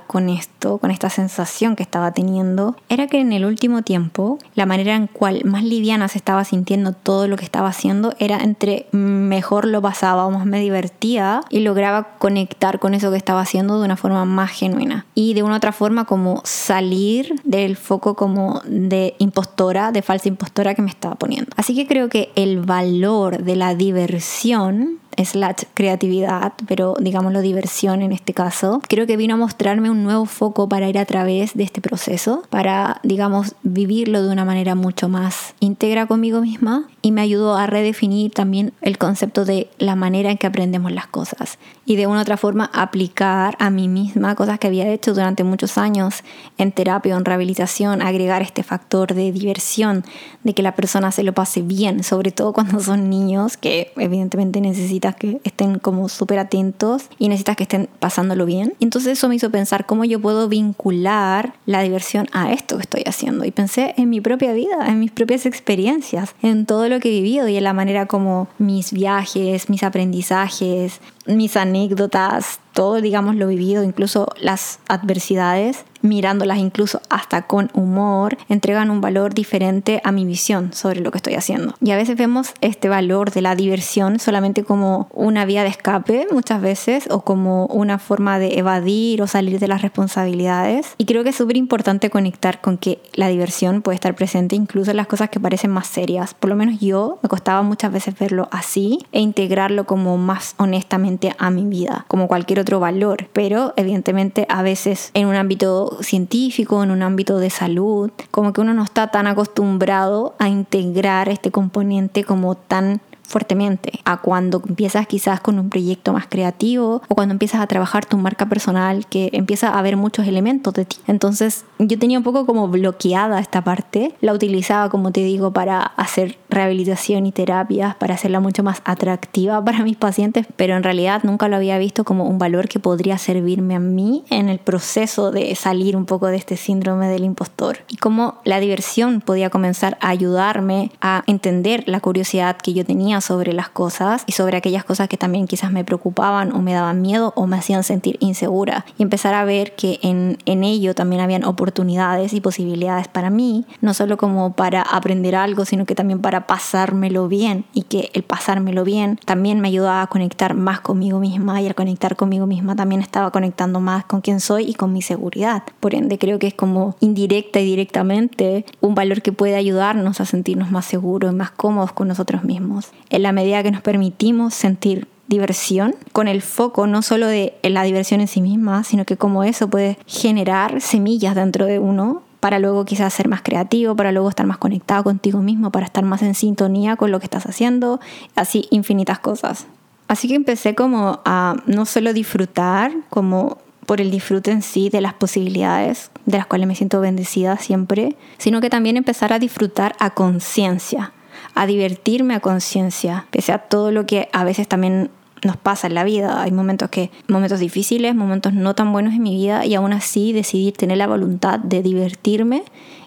con 0.07 0.29
esto, 0.29 0.56
con 0.79 0.91
esta 0.91 1.11
sensación 1.11 1.77
que 1.77 1.83
estaba 1.83 2.13
teniendo, 2.13 2.77
era 2.89 3.07
que 3.07 3.21
en 3.21 3.33
el 3.33 3.45
último 3.45 3.83
tiempo 3.83 4.39
la 4.55 4.67
manera 4.67 4.95
en 4.95 5.07
cual 5.07 5.43
más 5.45 5.63
liviana 5.63 6.09
se 6.09 6.19
estaba 6.19 6.45
sintiendo 6.45 6.93
todo 6.93 7.29
lo 7.29 7.37
que 7.37 7.45
estaba 7.45 7.69
haciendo 7.69 8.15
era 8.19 8.39
entre 8.39 8.87
mejor 8.93 9.67
lo 9.67 9.81
pasaba 9.81 10.27
o 10.27 10.31
más 10.31 10.47
me 10.47 10.61
divertía 10.61 11.41
y 11.51 11.61
lograba 11.61 12.17
conectar 12.19 12.79
con 12.79 12.95
eso 12.95 13.11
que 13.11 13.17
estaba 13.17 13.41
haciendo 13.41 13.79
de 13.79 13.85
una 13.85 13.97
forma 13.97 14.25
más 14.25 14.51
genuina. 14.51 15.07
Y 15.15 15.35
de 15.35 15.43
una 15.43 15.57
otra 15.57 15.73
forma 15.73 16.05
como 16.05 16.43
salir 16.45 17.41
del 17.45 17.77
foco 17.77 18.15
como 18.15 18.61
de 18.67 19.15
impostora, 19.19 19.93
de 19.93 20.03
falsa 20.03 20.29
impostora 20.29 20.75
que 20.75 20.83
me 20.83 20.91
estaba 20.91 21.15
poniendo. 21.15 21.51
Así 21.57 21.75
que 21.75 21.87
creo 21.87 22.09
que 22.09 22.31
el 22.35 22.61
valor 22.61 23.43
de 23.43 23.57
la 23.57 23.75
diversión 23.75 24.99
slash 25.25 25.65
creatividad, 25.75 26.53
pero 26.67 26.95
digámoslo 27.01 27.41
diversión 27.41 28.03
en 28.03 28.13
este 28.13 28.35
caso, 28.35 28.81
creo 28.89 29.07
que 29.07 29.17
vino 29.17 29.35
a 29.35 29.39
mostrarme 29.39 29.91
un 29.91 30.03
nuevo 30.03 30.27
foco 30.27 30.56
para 30.65 30.89
ir 30.89 30.99
a 30.99 31.05
través 31.05 31.55
de 31.55 31.65
este 31.65 31.83
proceso, 31.83 32.43
para, 32.49 33.01
digamos, 33.03 33.55
vivirlo 33.63 34.23
de 34.23 34.33
una 34.33 34.47
manera 34.47 34.75
mucho 34.75 35.09
más 35.09 35.55
íntegra 35.61 36.07
conmigo 36.07 36.41
misma 36.41 36.89
y 37.03 37.13
me 37.13 37.21
ayudó 37.21 37.57
a 37.57 37.67
redefinir 37.67 38.33
también 38.33 38.73
el 38.81 38.97
concepto 38.97 39.45
de 39.45 39.69
la 39.79 39.95
manera 39.95 40.31
en 40.31 40.39
que 40.39 40.47
aprendemos 40.47 40.91
las 40.91 41.07
cosas 41.07 41.59
y 41.85 41.97
de 41.97 42.07
una 42.07 42.23
otra 42.23 42.37
forma 42.37 42.71
aplicar 42.73 43.57
a 43.61 43.71
mí 43.71 43.89
misma 43.89 44.35
cosas 44.35 44.59
que 44.59 44.67
había 44.67 44.89
hecho 44.89 45.15
durante 45.15 45.45
muchos 45.45 45.79
años 45.79 46.25
en 46.59 46.73
terapia 46.73 47.15
o 47.15 47.19
en 47.19 47.25
rehabilitación, 47.25 48.03
agregar 48.03 48.43
este 48.43 48.63
factor 48.63 49.15
de 49.15 49.31
diversión, 49.33 50.05
de 50.43 50.55
que 50.55 50.63
la 50.63 50.75
persona 50.75 51.13
se 51.13 51.23
lo 51.23 51.33
pase 51.33 51.63
bien, 51.63 52.03
sobre 52.03 52.33
todo 52.33 52.53
cuando 52.53 52.81
son 52.81 53.11
niños 53.11 53.57
que 53.57 53.93
evidentemente 53.97 54.61
necesitan 54.61 55.15
que 55.15 55.41
estén 55.45 55.79
como 55.79 56.09
súper 56.09 56.39
atentos 56.39 57.09
y 57.19 57.29
necesitas 57.29 57.57
que 57.57 57.65
estén 57.65 57.89
pasándolo 57.99 58.47
bien. 58.47 58.75
Entonces 58.81 59.13
eso 59.19 59.29
me 59.29 59.37
hizo 59.37 59.51
pensar 59.51 59.87
cómo 59.87 60.05
yo 60.05 60.21
puedo 60.21 60.46
vincular 60.49 61.55
la 61.67 61.83
diversión 61.83 62.27
a 62.33 62.53
esto 62.53 62.77
que 62.77 62.83
estoy 62.83 63.03
haciendo. 63.07 63.45
Y 63.45 63.51
pensé 63.51 63.95
en 63.97 64.11
mi 64.11 64.21
propia 64.21 64.53
vida, 64.53 64.87
en 64.87 65.01
mis 65.01 65.11
propias 65.11 65.47
experiencias, 65.47 66.35
en 66.43 66.67
todo 66.67 66.89
lo 66.89 67.01
que 67.01 67.09
he 67.09 67.13
vivido 67.13 67.49
y 67.49 67.57
en 67.57 67.65
la 67.65 67.73
manera 67.73 68.07
como 68.07 68.49
mis 68.59 68.93
viajes, 68.93 69.69
mis 69.69 69.83
aprendizajes, 69.83 71.01
mis 71.27 71.57
anécdotas, 71.57 72.61
todo, 72.73 73.01
digamos, 73.01 73.37
lo 73.37 73.49
vivido, 73.49 73.83
incluso 73.83 74.29
las 74.41 74.81
adversidades, 74.89 75.85
mirándolas 76.09 76.59
incluso 76.59 77.01
hasta 77.09 77.43
con 77.43 77.71
humor, 77.75 78.37
entregan 78.49 78.91
un 78.91 79.01
valor 79.01 79.35
diferente 79.35 80.01
a 80.05 80.13
mi 80.13 80.25
visión 80.25 80.73
sobre 80.73 81.01
lo 81.01 81.11
que 81.11 81.19
estoy 81.19 81.35
haciendo. 81.35 81.75
Y 81.81 81.91
a 81.91 81.97
veces 81.97 82.17
vemos 82.17 82.55
este 82.61 82.89
valor 82.89 83.31
de 83.31 83.43
la 83.43 83.55
diversión 83.55 84.19
solamente 84.19 84.65
como 84.65 85.09
una 85.13 85.45
vía 85.45 85.63
de 85.63 85.69
escape 85.69 86.27
muchas 86.31 86.61
veces 86.61 87.09
o 87.11 87.21
como 87.23 87.67
una 87.67 87.99
forma 87.99 88.39
de 88.39 88.59
evadir 88.59 89.23
o 89.23 89.27
salir 89.27 89.59
de 89.59 89.69
las 89.69 89.83
responsabilidades. 89.83 90.95
Y 90.99 91.05
creo 91.05 91.25
que 91.25 91.31
es 91.31 91.37
súper 91.37 91.57
importante 91.57 92.11
conectar 92.11 92.61
con 92.61 92.79
que 92.79 93.01
la 93.15 93.29
diversión 93.29 93.83
puede 93.83 93.97
estar 93.97 94.15
presente 94.15 94.57
incluso 94.57 94.91
en 94.91 94.97
las 94.97 95.07
cosas 95.07 95.31
que 95.31 95.41
parecen 95.41 95.71
más 95.71 95.87
serias. 95.87 96.35
Por 96.35 96.51
lo 96.51 96.57
menos 96.57 96.81
yo 96.81 97.19
me 97.23 97.29
costaba 97.29 97.63
muchas 97.63 97.93
veces 97.93 98.19
verlo 98.19 98.49
así 98.51 98.99
e 99.13 99.21
integrarlo 99.21 99.87
como 99.87 100.17
más 100.19 100.55
honestamente 100.59 101.35
a 101.39 101.51
mi 101.51 101.65
vida, 101.65 102.05
como 102.09 102.29
cualquier 102.29 102.61
otro 102.61 102.81
valor. 102.81 103.29
Pero 103.33 103.75
evidentemente 103.77 104.47
a 104.49 104.63
veces 104.63 105.11
en 105.15 105.27
un 105.27 105.35
ámbito 105.35 105.96
científico, 106.03 106.83
en 106.83 106.91
un 106.91 107.03
ámbito 107.03 107.39
de 107.39 107.51
salud, 107.51 108.11
como 108.31 108.53
que 108.53 108.61
uno 108.61 108.75
no 108.75 108.83
está 108.83 109.09
tan 109.09 109.27
acostumbrado 109.27 110.35
a 110.39 110.49
integrar 110.49 111.29
este 111.29 111.51
componente 111.51 112.25
como 112.25 112.55
tan 112.55 113.01
fuertemente 113.27 114.01
a 114.05 114.19
cuando 114.19 114.63
empiezas 114.67 115.07
quizás 115.07 115.41
con 115.41 115.59
un 115.59 115.69
proyecto 115.69 116.13
más 116.13 116.27
creativo 116.27 117.03
o 117.09 117.15
cuando 117.15 117.33
empiezas 117.33 117.61
a 117.61 117.67
trabajar 117.67 118.07
tu 118.07 118.17
marca 118.17 118.49
personal 118.49 119.07
que 119.07 119.31
empieza 119.33 119.71
a 119.71 119.79
haber 119.79 119.97
muchos 119.97 120.27
elementos 120.27 120.73
de 120.75 120.85
ti. 120.85 120.97
Entonces 121.07 121.65
yo 121.79 121.99
tenía 121.99 122.19
un 122.19 122.25
poco 122.25 122.47
como 122.47 122.69
bloqueada 122.69 123.41
esta 123.41 123.63
parte, 123.63 124.15
la 124.21 124.33
utilizaba 124.33 124.89
como 124.89 125.11
te 125.13 125.21
digo 125.21 125.53
para 125.53 125.81
hacer 125.81 126.39
rehabilitación 126.57 127.27
y 127.27 127.33
terapias, 127.33 127.95
para 127.97 128.15
hacerla 128.15 128.41
mucho 128.41 128.63
más 128.63 128.81
atractiva 128.85 129.65
para 129.65 129.85
mis 129.85 129.97
pacientes, 129.97 130.47
pero 130.57 130.77
en 130.77 130.83
realidad 130.83 131.23
nunca 131.23 131.49
lo 131.49 131.57
había 131.57 131.79
visto 131.79 132.05
como 132.05 132.25
un 132.25 132.39
valor 132.39 132.69
que 132.69 132.81
podría 132.81 133.19
servirme 133.19 133.75
a 133.75 133.79
mí 133.79 134.25
en 134.31 134.49
el 134.49 134.59
proceso 134.59 135.31
de 135.31 135.55
salir 135.55 135.97
un 135.97 136.07
poco 136.07 136.27
de 136.27 136.37
este 136.37 136.57
síndrome 136.57 137.09
del 137.09 137.25
impostor. 137.25 137.79
Y 137.89 137.97
cómo 137.97 138.39
la 138.45 138.61
diversión 138.61 139.21
podía 139.21 139.51
comenzar 139.51 139.99
a 140.01 140.09
ayudarme 140.09 140.91
a 141.01 141.23
entender 141.27 141.85
la 141.87 142.01
curiosidad 142.01 142.57
que 142.57 142.73
yo 142.73 142.85
tenía 142.85 143.21
sobre 143.21 143.53
las 143.53 143.69
cosas 143.69 144.25
y 144.27 144.33
sobre 144.33 144.57
aquellas 144.57 144.85
cosas 144.85 145.09
que 145.09 145.17
también 145.17 145.47
quizás 145.47 145.71
me 145.71 145.85
preocupaban 145.85 146.53
o 146.53 146.63
me 146.63 146.73
daban 146.73 147.03
miedo 147.03 147.33
o 147.37 147.47
me 147.47 147.57
hacían 147.57 147.85
sentir 147.85 148.17
insegura. 148.21 148.87
Y 148.99 149.03
empezar 149.03 149.35
a 149.35 149.45
ver 149.45 149.75
que 149.77 149.99
en, 150.03 150.39
en 150.47 150.65
ello 150.65 150.95
también 150.95 151.21
habían 151.21 151.45
oportunidades 151.45 152.33
y 152.33 152.41
posibilidades 152.41 153.09
para 153.09 153.31
mí, 153.31 153.67
no 153.81 153.93
solo 153.93 154.17
como 154.17 154.55
para 154.55 154.83
aprender 154.83 155.35
algo, 155.37 155.65
sino 155.65 155.85
que 155.85 155.95
también 155.95 156.21
para 156.21 156.46
pasármelo 156.47 157.29
bien 157.29 157.65
y 157.73 157.83
que 157.83 158.11
el 158.15 158.23
pasármelo 158.23 158.85
bien 158.85 159.19
también 159.25 159.61
me 159.61 159.69
ayudaba 159.69 160.03
a 160.03 160.07
conectar 160.07 160.55
más 160.55 160.81
conmigo 160.81 161.21
misma 161.21 161.61
y 161.61 161.67
al 161.67 161.75
conectar 161.75 162.17
conmigo 162.17 162.47
misma 162.47 162.77
también 162.77 163.01
estaba 163.01 163.31
conectando 163.31 163.81
más 163.81 164.05
con 164.05 164.21
quién 164.21 164.41
soy 164.41 164.65
y 164.65 164.75
con 164.75 164.93
mi 164.93 165.03
seguridad. 165.03 165.63
Por 165.81 165.95
ende 165.95 166.19
creo 166.19 166.39
que 166.39 166.49
es 166.49 166.55
como 166.55 166.97
indirecta 167.01 167.61
y 167.61 167.65
directamente 167.65 168.65
un 168.81 168.95
valor 168.95 169.23
que 169.23 169.33
puede 169.33 169.57
ayudarnos 169.57 170.21
a 170.21 170.25
sentirnos 170.25 170.71
más 170.71 170.85
seguros 170.87 171.33
y 171.33 171.37
más 171.37 171.51
cómodos 171.51 171.93
con 171.93 172.09
nosotros 172.09 172.45
mismos. 172.45 172.91
En 173.11 173.23
la 173.23 173.33
medida 173.33 173.63
que 173.63 173.71
nos 173.71 173.83
permitimos 173.83 174.55
sentir 174.55 175.09
diversión 175.29 175.95
con 176.13 176.29
el 176.29 176.43
foco 176.43 176.87
no 176.87 177.03
solo 177.03 177.27
de 177.27 177.55
la 177.63 177.83
diversión 177.83 178.21
en 178.21 178.29
sí 178.29 178.41
misma, 178.41 178.85
sino 178.85 179.05
que 179.05 179.17
como 179.17 179.45
eso 179.45 179.69
puede 179.69 179.99
generar 180.07 180.81
semillas 180.81 181.35
dentro 181.35 181.67
de 181.67 181.79
uno 181.79 182.23
para 182.47 182.61
luego 182.61 182.85
quizás 182.85 183.13
ser 183.13 183.27
más 183.27 183.43
creativo, 183.43 183.97
para 183.97 184.13
luego 184.13 184.29
estar 184.29 184.47
más 184.47 184.59
conectado 184.59 185.03
contigo 185.03 185.41
mismo, 185.41 185.73
para 185.73 185.87
estar 185.87 186.05
más 186.05 186.23
en 186.23 186.37
sintonía 186.37 186.95
con 186.95 187.11
lo 187.11 187.19
que 187.19 187.27
estás 187.27 187.45
haciendo, 187.45 187.99
así 188.37 188.69
infinitas 188.71 189.19
cosas. 189.19 189.67
Así 190.07 190.29
que 190.29 190.37
empecé 190.37 190.77
como 190.77 191.23
a 191.25 191.57
no 191.67 191.87
solo 191.87 192.13
disfrutar, 192.13 192.93
como 193.11 193.59
por 193.85 194.01
el 194.01 194.13
disfrute 194.13 194.53
en 194.53 194.63
sí 194.63 194.91
de 194.91 195.01
las 195.01 195.13
posibilidades 195.13 196.13
de 196.25 196.39
las 196.39 196.47
cuales 196.47 196.69
me 196.69 196.77
siento 196.77 197.01
bendecida 197.01 197.57
siempre, 197.57 198.15
sino 198.39 198.61
que 198.61 198.71
también 198.71 198.97
empezar 198.97 199.33
a 199.33 199.41
disfrutar 199.41 199.97
a 199.99 200.11
conciencia, 200.11 201.13
a 201.57 201.67
divertirme 201.67 202.37
a 202.37 202.41
conciencia, 202.41 203.27
pese 203.33 203.51
a 203.51 203.59
todo 203.59 203.91
lo 203.91 204.07
que 204.07 204.29
a 204.33 204.45
veces 204.45 204.69
también 204.69 205.11
nos 205.47 205.57
pasa 205.57 205.87
en 205.87 205.95
la 205.95 206.05
vida. 206.05 206.43
Hay 206.43 206.53
momentos 206.53 206.91
que 206.91 207.11
momentos 207.29 207.61
difíciles, 207.61 208.15
momentos 208.15 208.53
no 208.53 208.75
tan 208.75 208.93
buenos 208.93 209.15
en 209.15 209.23
mi 209.23 209.35
vida 209.35 209.65
y 209.65 209.75
aún 209.75 209.93
así 209.93 210.33
decidir 210.33 210.77
tener 210.77 210.99
la 210.99 211.07
voluntad 211.07 211.59
de 211.59 211.83
divertirme 211.83 212.65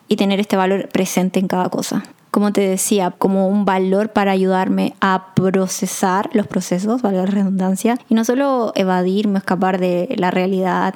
y 0.08 0.16
tener 0.16 0.40
este 0.40 0.58
valor 0.58 0.90
presente 0.90 1.40
en 1.40 1.48
cada 1.48 1.70
cosa. 1.70 2.04
Como 2.32 2.54
te 2.54 2.62
decía, 2.62 3.12
como 3.12 3.48
un 3.48 3.66
valor 3.66 4.10
para 4.10 4.32
ayudarme 4.32 4.94
a 5.02 5.34
procesar 5.36 6.30
los 6.34 6.48
procesos, 6.48 7.02
valga 7.02 7.24
la 7.24 7.32
redundancia, 7.32 7.98
y 8.08 8.14
no 8.14 8.24
solo 8.24 8.72
evadirme, 8.76 9.40
escapar 9.40 9.80
de 9.80 10.14
la 10.18 10.30
realidad 10.30 10.96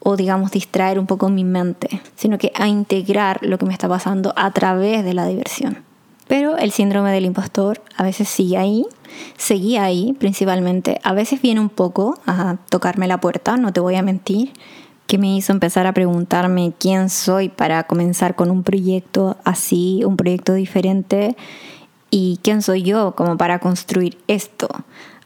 o 0.00 0.16
digamos 0.16 0.50
distraer 0.50 0.98
un 0.98 1.06
poco 1.06 1.28
mi 1.28 1.44
mente, 1.44 2.02
sino 2.16 2.36
que 2.36 2.50
a 2.56 2.66
integrar 2.66 3.38
lo 3.42 3.58
que 3.58 3.66
me 3.66 3.72
está 3.72 3.88
pasando 3.88 4.32
a 4.36 4.50
través 4.50 5.04
de 5.04 5.14
la 5.14 5.26
diversión. 5.26 5.91
Pero 6.32 6.56
el 6.56 6.72
síndrome 6.72 7.12
del 7.12 7.26
impostor 7.26 7.82
a 7.94 8.04
veces 8.04 8.26
sigue 8.26 8.56
ahí, 8.56 8.86
seguía 9.36 9.84
ahí 9.84 10.16
principalmente. 10.18 10.98
A 11.04 11.12
veces 11.12 11.42
viene 11.42 11.60
un 11.60 11.68
poco 11.68 12.18
a 12.26 12.56
tocarme 12.70 13.06
la 13.06 13.20
puerta, 13.20 13.58
no 13.58 13.70
te 13.74 13.80
voy 13.80 13.96
a 13.96 14.02
mentir, 14.02 14.50
que 15.06 15.18
me 15.18 15.36
hizo 15.36 15.52
empezar 15.52 15.86
a 15.86 15.92
preguntarme 15.92 16.72
quién 16.78 17.10
soy 17.10 17.50
para 17.50 17.82
comenzar 17.82 18.34
con 18.34 18.50
un 18.50 18.62
proyecto 18.62 19.36
así, 19.44 20.04
un 20.06 20.16
proyecto 20.16 20.54
diferente, 20.54 21.36
y 22.08 22.40
quién 22.42 22.62
soy 22.62 22.82
yo 22.82 23.14
como 23.14 23.36
para 23.36 23.58
construir 23.58 24.16
esto 24.26 24.68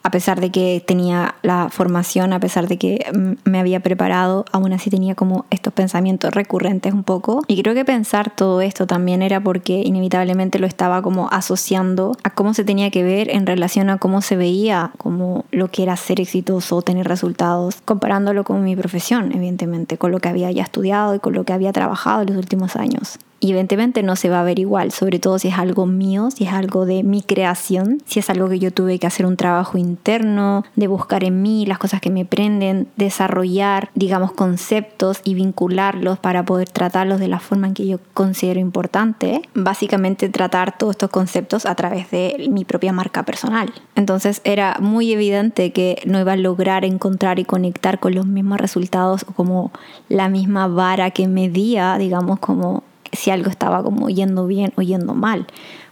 a 0.06 0.10
pesar 0.12 0.40
de 0.40 0.52
que 0.52 0.80
tenía 0.86 1.34
la 1.42 1.68
formación, 1.68 2.32
a 2.32 2.38
pesar 2.38 2.68
de 2.68 2.78
que 2.78 3.04
mm, 3.12 3.50
me 3.50 3.58
había 3.58 3.80
preparado, 3.80 4.44
aún 4.52 4.72
así 4.72 4.88
tenía 4.88 5.16
como 5.16 5.46
estos 5.50 5.72
pensamientos 5.72 6.32
recurrentes 6.32 6.94
un 6.94 7.02
poco. 7.02 7.42
Y 7.48 7.60
creo 7.60 7.74
que 7.74 7.84
pensar 7.84 8.30
todo 8.30 8.60
esto 8.60 8.86
también 8.86 9.20
era 9.20 9.40
porque 9.40 9.82
inevitablemente 9.84 10.60
lo 10.60 10.68
estaba 10.68 11.02
como 11.02 11.28
asociando 11.32 12.16
a 12.22 12.30
cómo 12.30 12.54
se 12.54 12.62
tenía 12.62 12.92
que 12.92 13.02
ver 13.02 13.30
en 13.30 13.46
relación 13.46 13.90
a 13.90 13.98
cómo 13.98 14.22
se 14.22 14.36
veía 14.36 14.92
como 14.96 15.44
lo 15.50 15.72
que 15.72 15.82
era 15.82 15.96
ser 15.96 16.20
exitoso 16.20 16.76
o 16.76 16.82
tener 16.82 17.08
resultados, 17.08 17.78
comparándolo 17.84 18.44
con 18.44 18.62
mi 18.62 18.76
profesión, 18.76 19.32
evidentemente, 19.34 19.98
con 19.98 20.12
lo 20.12 20.20
que 20.20 20.28
había 20.28 20.52
ya 20.52 20.62
estudiado 20.62 21.16
y 21.16 21.18
con 21.18 21.34
lo 21.34 21.42
que 21.42 21.52
había 21.52 21.72
trabajado 21.72 22.22
en 22.22 22.28
los 22.28 22.36
últimos 22.36 22.76
años 22.76 23.18
y 23.40 23.50
evidentemente 23.50 24.02
no 24.02 24.16
se 24.16 24.28
va 24.28 24.40
a 24.40 24.44
ver 24.44 24.58
igual, 24.58 24.92
sobre 24.92 25.18
todo 25.18 25.38
si 25.38 25.48
es 25.48 25.58
algo 25.58 25.86
mío, 25.86 26.30
si 26.30 26.44
es 26.44 26.52
algo 26.52 26.86
de 26.86 27.02
mi 27.02 27.22
creación, 27.22 28.02
si 28.06 28.20
es 28.20 28.30
algo 28.30 28.48
que 28.48 28.58
yo 28.58 28.70
tuve 28.70 28.98
que 28.98 29.06
hacer 29.06 29.26
un 29.26 29.36
trabajo 29.36 29.78
interno, 29.78 30.64
de 30.74 30.86
buscar 30.86 31.24
en 31.24 31.42
mí 31.42 31.66
las 31.66 31.78
cosas 31.78 32.00
que 32.00 32.10
me 32.10 32.24
prenden, 32.24 32.88
desarrollar, 32.96 33.90
digamos, 33.94 34.32
conceptos 34.32 35.20
y 35.24 35.34
vincularlos 35.34 36.18
para 36.18 36.44
poder 36.44 36.68
tratarlos 36.68 37.20
de 37.20 37.28
la 37.28 37.40
forma 37.40 37.66
en 37.66 37.74
que 37.74 37.86
yo 37.86 37.98
considero 38.14 38.60
importante. 38.60 39.42
Básicamente 39.54 40.28
tratar 40.28 40.76
todos 40.78 40.92
estos 40.92 41.10
conceptos 41.10 41.66
a 41.66 41.74
través 41.74 42.10
de 42.10 42.46
mi 42.50 42.64
propia 42.64 42.92
marca 42.92 43.24
personal. 43.24 43.72
Entonces 43.94 44.40
era 44.44 44.76
muy 44.80 45.12
evidente 45.12 45.72
que 45.72 46.02
no 46.06 46.20
iba 46.20 46.32
a 46.32 46.36
lograr 46.36 46.84
encontrar 46.84 47.38
y 47.38 47.44
conectar 47.44 48.00
con 48.00 48.14
los 48.14 48.26
mismos 48.26 48.58
resultados 48.58 49.24
o 49.28 49.32
como 49.32 49.72
la 50.08 50.28
misma 50.28 50.68
vara 50.68 51.10
que 51.10 51.28
medía, 51.28 51.98
digamos, 51.98 52.38
como 52.38 52.82
si 53.12 53.30
algo 53.30 53.50
estaba 53.50 53.82
como 53.82 54.08
yendo 54.08 54.46
bien 54.46 54.72
o 54.76 54.82
yendo 54.82 55.14
mal, 55.14 55.46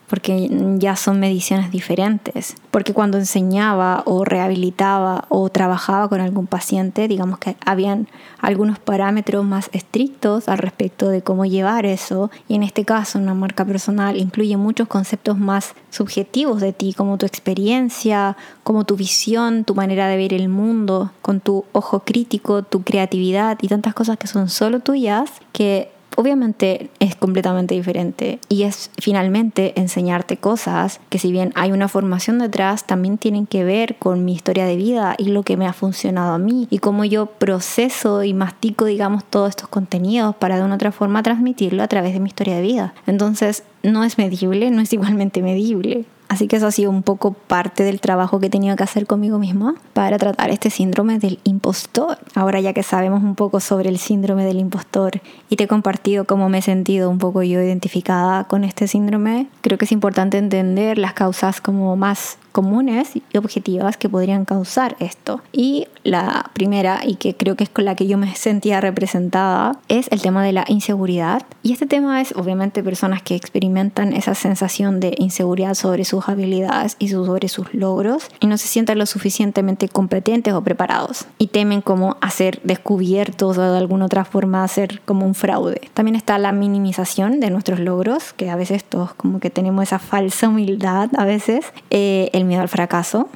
porque 0.08 0.48
ya 0.78 0.96
son 0.96 1.18
mediciones 1.18 1.70
diferentes. 1.70 2.54
Porque 2.70 2.92
cuando 2.92 3.18
enseñaba 3.18 4.02
o 4.04 4.24
rehabilitaba 4.24 5.24
o 5.28 5.48
trabajaba 5.48 6.08
con 6.08 6.20
algún 6.20 6.46
paciente, 6.46 7.08
digamos 7.08 7.38
que 7.38 7.56
habían 7.64 8.06
algunos 8.40 8.78
parámetros 8.78 9.44
más 9.44 9.70
estrictos 9.72 10.48
al 10.48 10.58
respecto 10.58 11.08
de 11.08 11.22
cómo 11.22 11.46
llevar 11.46 11.86
eso. 11.86 12.30
Y 12.48 12.54
en 12.54 12.62
este 12.62 12.84
caso, 12.84 13.18
una 13.18 13.34
marca 13.34 13.64
personal 13.64 14.16
incluye 14.16 14.56
muchos 14.56 14.88
conceptos 14.88 15.38
más 15.38 15.74
subjetivos 15.90 16.60
de 16.60 16.72
ti, 16.72 16.92
como 16.92 17.16
tu 17.16 17.26
experiencia, 17.26 18.36
como 18.62 18.84
tu 18.84 18.96
visión, 18.96 19.64
tu 19.64 19.74
manera 19.74 20.06
de 20.08 20.16
ver 20.16 20.34
el 20.34 20.48
mundo, 20.48 21.12
con 21.22 21.40
tu 21.40 21.64
ojo 21.72 22.00
crítico, 22.00 22.62
tu 22.62 22.82
creatividad 22.82 23.58
y 23.62 23.68
tantas 23.68 23.94
cosas 23.94 24.18
que 24.18 24.26
son 24.26 24.48
solo 24.48 24.80
tuyas 24.80 25.30
que 25.52 25.93
obviamente 26.16 26.90
es 27.00 27.16
completamente 27.16 27.74
diferente 27.74 28.38
y 28.48 28.62
es 28.62 28.90
finalmente 28.98 29.78
enseñarte 29.78 30.36
cosas 30.36 31.00
que 31.08 31.18
si 31.18 31.32
bien 31.32 31.52
hay 31.54 31.72
una 31.72 31.88
formación 31.88 32.38
detrás, 32.38 32.86
también 32.86 33.18
tienen 33.18 33.46
que 33.46 33.64
ver 33.64 33.96
con 33.96 34.24
mi 34.24 34.32
historia 34.32 34.66
de 34.66 34.76
vida 34.76 35.14
y 35.18 35.26
lo 35.26 35.42
que 35.42 35.56
me 35.56 35.66
ha 35.66 35.72
funcionado 35.72 36.34
a 36.34 36.38
mí 36.38 36.68
y 36.70 36.78
cómo 36.78 37.04
yo 37.04 37.26
proceso 37.26 38.22
y 38.24 38.34
mastico, 38.34 38.84
digamos, 38.84 39.24
todos 39.24 39.50
estos 39.50 39.68
contenidos 39.68 40.34
para 40.36 40.56
de 40.56 40.62
una 40.62 40.76
otra 40.76 40.92
forma 40.92 41.22
transmitirlo 41.22 41.82
a 41.82 41.88
través 41.88 42.12
de 42.12 42.20
mi 42.20 42.28
historia 42.28 42.56
de 42.56 42.62
vida. 42.62 42.94
Entonces, 43.06 43.64
no 43.82 44.04
es 44.04 44.18
medible, 44.18 44.70
no 44.70 44.80
es 44.80 44.92
igualmente 44.92 45.42
medible. 45.42 46.04
Así 46.34 46.48
que 46.48 46.56
eso 46.56 46.66
ha 46.66 46.72
sido 46.72 46.90
un 46.90 47.04
poco 47.04 47.32
parte 47.32 47.84
del 47.84 48.00
trabajo 48.00 48.40
que 48.40 48.46
he 48.46 48.50
tenido 48.50 48.74
que 48.74 48.82
hacer 48.82 49.06
conmigo 49.06 49.38
misma 49.38 49.76
para 49.92 50.18
tratar 50.18 50.50
este 50.50 50.68
síndrome 50.68 51.20
del 51.20 51.38
impostor. 51.44 52.18
Ahora 52.34 52.58
ya 52.58 52.72
que 52.72 52.82
sabemos 52.82 53.22
un 53.22 53.36
poco 53.36 53.60
sobre 53.60 53.88
el 53.88 53.98
síndrome 53.98 54.44
del 54.44 54.58
impostor 54.58 55.20
y 55.48 55.54
te 55.54 55.62
he 55.62 55.68
compartido 55.68 56.24
cómo 56.24 56.48
me 56.48 56.58
he 56.58 56.62
sentido 56.62 57.08
un 57.08 57.18
poco 57.18 57.44
yo 57.44 57.62
identificada 57.62 58.42
con 58.48 58.64
este 58.64 58.88
síndrome, 58.88 59.46
creo 59.60 59.78
que 59.78 59.84
es 59.84 59.92
importante 59.92 60.36
entender 60.36 60.98
las 60.98 61.12
causas 61.12 61.60
como 61.60 61.94
más 61.94 62.36
comunes 62.54 63.16
y 63.16 63.36
objetivas 63.36 63.96
que 63.96 64.08
podrían 64.08 64.44
causar 64.44 64.94
esto. 65.00 65.42
Y 65.52 65.88
la 66.04 66.50
primera, 66.54 67.00
y 67.04 67.16
que 67.16 67.34
creo 67.34 67.56
que 67.56 67.64
es 67.64 67.70
con 67.70 67.84
la 67.84 67.96
que 67.96 68.06
yo 68.06 68.16
me 68.16 68.32
sentía 68.36 68.80
representada, 68.80 69.76
es 69.88 70.06
el 70.12 70.22
tema 70.22 70.44
de 70.44 70.52
la 70.52 70.64
inseguridad. 70.68 71.42
Y 71.64 71.72
este 71.72 71.86
tema 71.86 72.20
es 72.20 72.32
obviamente 72.36 72.84
personas 72.84 73.22
que 73.22 73.34
experimentan 73.34 74.12
esa 74.12 74.36
sensación 74.36 75.00
de 75.00 75.14
inseguridad 75.18 75.74
sobre 75.74 76.04
sus 76.04 76.28
habilidades 76.28 76.94
y 77.00 77.08
sobre 77.08 77.48
sus 77.48 77.74
logros 77.74 78.28
y 78.38 78.46
no 78.46 78.56
se 78.56 78.68
sienten 78.68 78.98
lo 78.98 79.06
suficientemente 79.06 79.88
competentes 79.88 80.54
o 80.54 80.62
preparados 80.62 81.26
y 81.38 81.48
temen 81.48 81.80
como 81.80 82.16
hacer 82.20 82.60
descubiertos 82.62 83.58
o 83.58 83.72
de 83.72 83.78
alguna 83.78 84.06
otra 84.06 84.24
forma 84.24 84.62
hacer 84.62 85.00
como 85.04 85.26
un 85.26 85.34
fraude. 85.34 85.80
También 85.92 86.14
está 86.14 86.38
la 86.38 86.52
minimización 86.52 87.40
de 87.40 87.50
nuestros 87.50 87.80
logros, 87.80 88.32
que 88.34 88.50
a 88.50 88.56
veces 88.56 88.84
todos 88.84 89.14
como 89.14 89.40
que 89.40 89.50
tenemos 89.50 89.82
esa 89.82 89.98
falsa 89.98 90.48
humildad 90.48 91.10
a 91.16 91.24
veces. 91.24 91.64
Eh, 91.90 92.30
el 92.32 92.43
miedo 92.44 92.62
al 92.62 92.68
fracaso. 92.68 93.28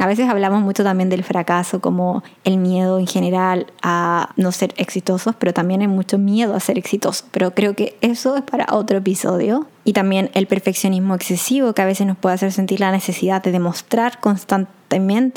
A 0.00 0.06
veces 0.06 0.28
hablamos 0.28 0.62
mucho 0.62 0.84
también 0.84 1.08
del 1.08 1.24
fracaso 1.24 1.80
como 1.80 2.22
el 2.44 2.58
miedo 2.58 2.98
en 2.98 3.06
general 3.06 3.66
a 3.82 4.30
no 4.36 4.52
ser 4.52 4.74
exitosos, 4.76 5.34
pero 5.38 5.52
también 5.52 5.80
hay 5.80 5.88
mucho 5.88 6.18
miedo 6.18 6.54
a 6.54 6.60
ser 6.60 6.78
exitosos. 6.78 7.24
Pero 7.30 7.54
creo 7.54 7.74
que 7.74 7.96
eso 8.00 8.36
es 8.36 8.42
para 8.42 8.66
otro 8.72 8.98
episodio 8.98 9.66
y 9.84 9.92
también 9.92 10.30
el 10.34 10.46
perfeccionismo 10.46 11.14
excesivo 11.14 11.72
que 11.72 11.82
a 11.82 11.86
veces 11.86 12.06
nos 12.06 12.16
puede 12.16 12.34
hacer 12.34 12.52
sentir 12.52 12.80
la 12.80 12.92
necesidad 12.92 13.42
de 13.42 13.52
demostrar 13.52 14.20
constantemente 14.20 14.77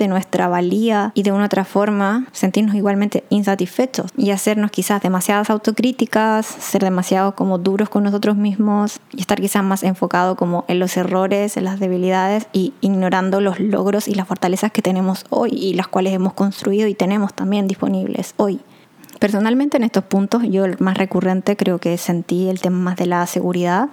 nuestra 0.08 0.48
valía 0.48 1.12
y 1.14 1.24
de 1.24 1.32
una 1.32 1.46
otra 1.46 1.66
forma 1.66 2.26
sentirnos 2.32 2.76
igualmente 2.76 3.24
insatisfechos 3.30 4.12
y 4.18 4.32
hacernos 4.32 4.72
quizás 4.72 5.02
demasiadas 5.02 5.50
autocríticas, 5.50 6.46
ser 6.46 6.84
demasiado 6.84 7.36
como 7.36 7.58
duros 7.58 7.90
con 7.90 8.04
nosotros 8.04 8.36
mismos 8.36 9.00
y 9.12 9.22
estar 9.22 9.40
quizás 9.40 9.64
más 9.64 9.84
enfocado 9.84 10.36
como 10.36 10.66
en 10.68 10.80
los 10.80 10.98
errores, 10.98 11.58
en 11.58 11.66
las 11.66 11.80
debilidades 11.80 12.48
y 12.54 12.74
ignorando 12.82 13.42
los 13.42 13.60
logros 13.60 14.08
y 14.08 14.16
las 14.16 14.28
fortalezas 14.28 14.72
que 14.72 14.82
tenemos 14.82 15.26
hoy 15.30 15.52
y 15.52 15.74
las 15.74 15.88
cuales 15.88 16.14
hemos 16.14 16.34
construido 16.34 16.88
y 16.88 16.96
tenemos 16.96 17.34
también 17.34 17.68
disponibles 17.68 18.34
hoy. 18.38 18.60
Personalmente 19.20 19.78
en 19.78 19.84
estos 19.84 20.04
puntos 20.06 20.44
yo 20.50 20.66
el 20.66 20.78
más 20.80 20.98
recurrente 20.98 21.56
creo 21.56 21.78
que 21.78 21.98
sentí 21.98 22.50
el 22.50 22.60
tema 22.60 22.78
más 22.78 22.96
de 22.96 23.06
la 23.06 23.26
seguridad 23.28 23.90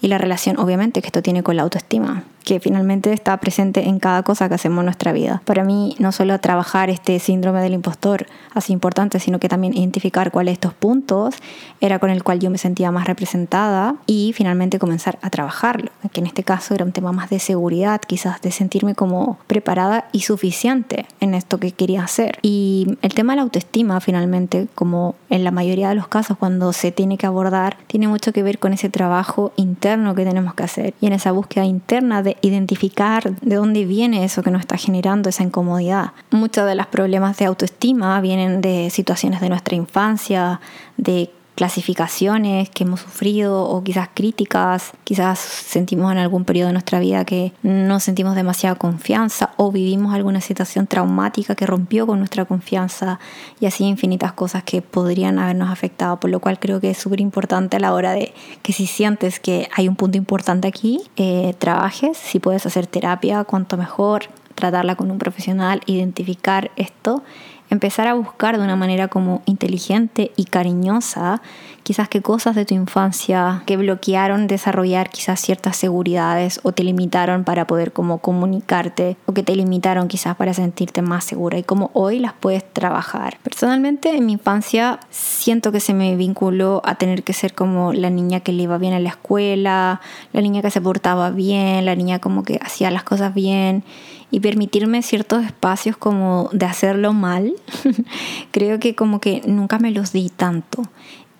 y 0.00 0.08
la 0.08 0.18
relación 0.18 0.58
obviamente 0.58 1.00
que 1.00 1.08
esto 1.08 1.22
tiene 1.22 1.42
con 1.42 1.56
la 1.56 1.62
autoestima, 1.62 2.24
que 2.48 2.60
finalmente 2.60 3.12
está 3.12 3.36
presente 3.36 3.86
en 3.86 3.98
cada 3.98 4.22
cosa 4.22 4.48
que 4.48 4.54
hacemos 4.54 4.78
en 4.78 4.86
nuestra 4.86 5.12
vida. 5.12 5.42
Para 5.44 5.64
mí, 5.64 5.94
no 5.98 6.12
solo 6.12 6.40
trabajar 6.40 6.88
este 6.88 7.18
síndrome 7.18 7.60
del 7.60 7.74
impostor 7.74 8.26
así 8.54 8.72
importante, 8.72 9.20
sino 9.20 9.38
que 9.38 9.50
también 9.50 9.76
identificar 9.76 10.30
cuáles 10.30 10.54
estos 10.54 10.72
puntos 10.72 11.34
era 11.82 11.98
con 11.98 12.08
el 12.08 12.24
cual 12.24 12.40
yo 12.40 12.48
me 12.48 12.56
sentía 12.56 12.90
más 12.90 13.06
representada 13.06 13.96
y 14.06 14.32
finalmente 14.34 14.78
comenzar 14.78 15.18
a 15.20 15.28
trabajarlo, 15.28 15.90
que 16.10 16.20
en 16.20 16.26
este 16.26 16.42
caso 16.42 16.74
era 16.74 16.86
un 16.86 16.92
tema 16.92 17.12
más 17.12 17.28
de 17.28 17.38
seguridad, 17.38 18.00
quizás 18.00 18.40
de 18.40 18.50
sentirme 18.50 18.94
como 18.94 19.36
preparada 19.46 20.08
y 20.12 20.20
suficiente 20.20 21.04
en 21.20 21.34
esto 21.34 21.60
que 21.60 21.72
quería 21.72 22.02
hacer. 22.02 22.38
Y 22.40 22.96
el 23.02 23.12
tema 23.12 23.34
de 23.34 23.36
la 23.36 23.42
autoestima, 23.42 24.00
finalmente, 24.00 24.68
como 24.74 25.16
en 25.28 25.44
la 25.44 25.50
mayoría 25.50 25.90
de 25.90 25.96
los 25.96 26.08
casos 26.08 26.38
cuando 26.38 26.72
se 26.72 26.92
tiene 26.92 27.18
que 27.18 27.26
abordar, 27.26 27.76
tiene 27.88 28.08
mucho 28.08 28.32
que 28.32 28.42
ver 28.42 28.58
con 28.58 28.72
ese 28.72 28.88
trabajo 28.88 29.52
interno 29.56 30.14
que 30.14 30.24
tenemos 30.24 30.54
que 30.54 30.62
hacer 30.62 30.94
y 30.98 31.08
en 31.08 31.12
esa 31.12 31.30
búsqueda 31.30 31.66
interna 31.66 32.22
de 32.22 32.37
identificar 32.42 33.34
de 33.40 33.56
dónde 33.56 33.84
viene 33.84 34.24
eso 34.24 34.42
que 34.42 34.50
nos 34.50 34.60
está 34.60 34.76
generando 34.76 35.28
esa 35.28 35.42
incomodidad. 35.42 36.12
Muchos 36.30 36.66
de 36.66 36.74
los 36.74 36.86
problemas 36.86 37.36
de 37.38 37.46
autoestima 37.46 38.20
vienen 38.20 38.60
de 38.60 38.90
situaciones 38.90 39.40
de 39.40 39.48
nuestra 39.48 39.76
infancia, 39.76 40.60
de 40.96 41.30
clasificaciones 41.58 42.70
que 42.70 42.84
hemos 42.84 43.00
sufrido 43.00 43.64
o 43.64 43.82
quizás 43.82 44.08
críticas, 44.14 44.92
quizás 45.02 45.40
sentimos 45.40 46.12
en 46.12 46.18
algún 46.18 46.44
periodo 46.44 46.68
de 46.68 46.74
nuestra 46.74 47.00
vida 47.00 47.24
que 47.24 47.52
no 47.64 47.98
sentimos 47.98 48.36
demasiada 48.36 48.76
confianza 48.76 49.50
o 49.56 49.72
vivimos 49.72 50.14
alguna 50.14 50.40
situación 50.40 50.86
traumática 50.86 51.56
que 51.56 51.66
rompió 51.66 52.06
con 52.06 52.20
nuestra 52.20 52.44
confianza 52.44 53.18
y 53.58 53.66
así 53.66 53.82
infinitas 53.82 54.34
cosas 54.34 54.62
que 54.62 54.82
podrían 54.82 55.40
habernos 55.40 55.68
afectado, 55.70 56.20
por 56.20 56.30
lo 56.30 56.38
cual 56.38 56.60
creo 56.60 56.80
que 56.80 56.90
es 56.90 56.98
súper 56.98 57.20
importante 57.20 57.78
a 57.78 57.80
la 57.80 57.92
hora 57.92 58.12
de 58.12 58.32
que 58.62 58.72
si 58.72 58.86
sientes 58.86 59.40
que 59.40 59.68
hay 59.74 59.88
un 59.88 59.96
punto 59.96 60.16
importante 60.16 60.68
aquí, 60.68 61.00
eh, 61.16 61.56
trabajes, 61.58 62.16
si 62.18 62.38
puedes 62.38 62.66
hacer 62.66 62.86
terapia, 62.86 63.42
cuanto 63.42 63.76
mejor, 63.76 64.26
tratarla 64.54 64.94
con 64.94 65.10
un 65.10 65.18
profesional, 65.18 65.80
identificar 65.86 66.70
esto 66.76 67.24
empezar 67.70 68.06
a 68.06 68.14
buscar 68.14 68.58
de 68.58 68.64
una 68.64 68.76
manera 68.76 69.08
como 69.08 69.42
inteligente 69.46 70.32
y 70.36 70.44
cariñosa 70.44 71.42
quizás 71.88 72.10
qué 72.10 72.20
cosas 72.20 72.54
de 72.54 72.66
tu 72.66 72.74
infancia 72.74 73.62
que 73.64 73.78
bloquearon 73.78 74.46
desarrollar 74.46 75.08
quizás 75.08 75.40
ciertas 75.40 75.74
seguridades 75.74 76.60
o 76.62 76.72
te 76.72 76.84
limitaron 76.84 77.44
para 77.44 77.66
poder 77.66 77.94
como 77.94 78.18
comunicarte 78.18 79.16
o 79.24 79.32
que 79.32 79.42
te 79.42 79.56
limitaron 79.56 80.06
quizás 80.06 80.36
para 80.36 80.52
sentirte 80.52 81.00
más 81.00 81.24
segura 81.24 81.56
y 81.56 81.62
cómo 81.62 81.90
hoy 81.94 82.18
las 82.18 82.34
puedes 82.34 82.62
trabajar. 82.74 83.38
Personalmente 83.42 84.14
en 84.14 84.26
mi 84.26 84.34
infancia 84.34 85.00
siento 85.08 85.72
que 85.72 85.80
se 85.80 85.94
me 85.94 86.14
vinculó 86.14 86.82
a 86.84 86.96
tener 86.96 87.22
que 87.22 87.32
ser 87.32 87.54
como 87.54 87.94
la 87.94 88.10
niña 88.10 88.40
que 88.40 88.52
le 88.52 88.64
iba 88.64 88.76
bien 88.76 88.92
a 88.92 89.00
la 89.00 89.08
escuela, 89.08 90.02
la 90.34 90.40
niña 90.42 90.60
que 90.60 90.70
se 90.70 90.82
portaba 90.82 91.30
bien, 91.30 91.86
la 91.86 91.94
niña 91.94 92.18
como 92.18 92.42
que 92.42 92.60
hacía 92.62 92.90
las 92.90 93.02
cosas 93.02 93.32
bien 93.32 93.82
y 94.30 94.40
permitirme 94.40 95.02
ciertos 95.02 95.44
espacios 95.44 95.96
como 95.96 96.50
de 96.52 96.66
hacerlo 96.66 97.12
mal, 97.12 97.54
creo 98.50 98.78
que 98.78 98.94
como 98.94 99.20
que 99.20 99.42
nunca 99.46 99.78
me 99.78 99.90
los 99.90 100.12
di 100.12 100.28
tanto. 100.28 100.82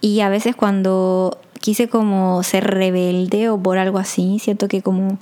Y 0.01 0.21
a 0.21 0.29
veces 0.29 0.57
cuando 0.57 1.39
quise 1.61 1.89
como 1.89 2.43
ser 2.43 2.65
rebelde 2.65 3.51
o 3.51 3.61
por 3.61 3.79
algo 3.79 3.99
así, 3.99 4.39
siento 4.39 4.69
que 4.69 4.83
como 4.83 5.19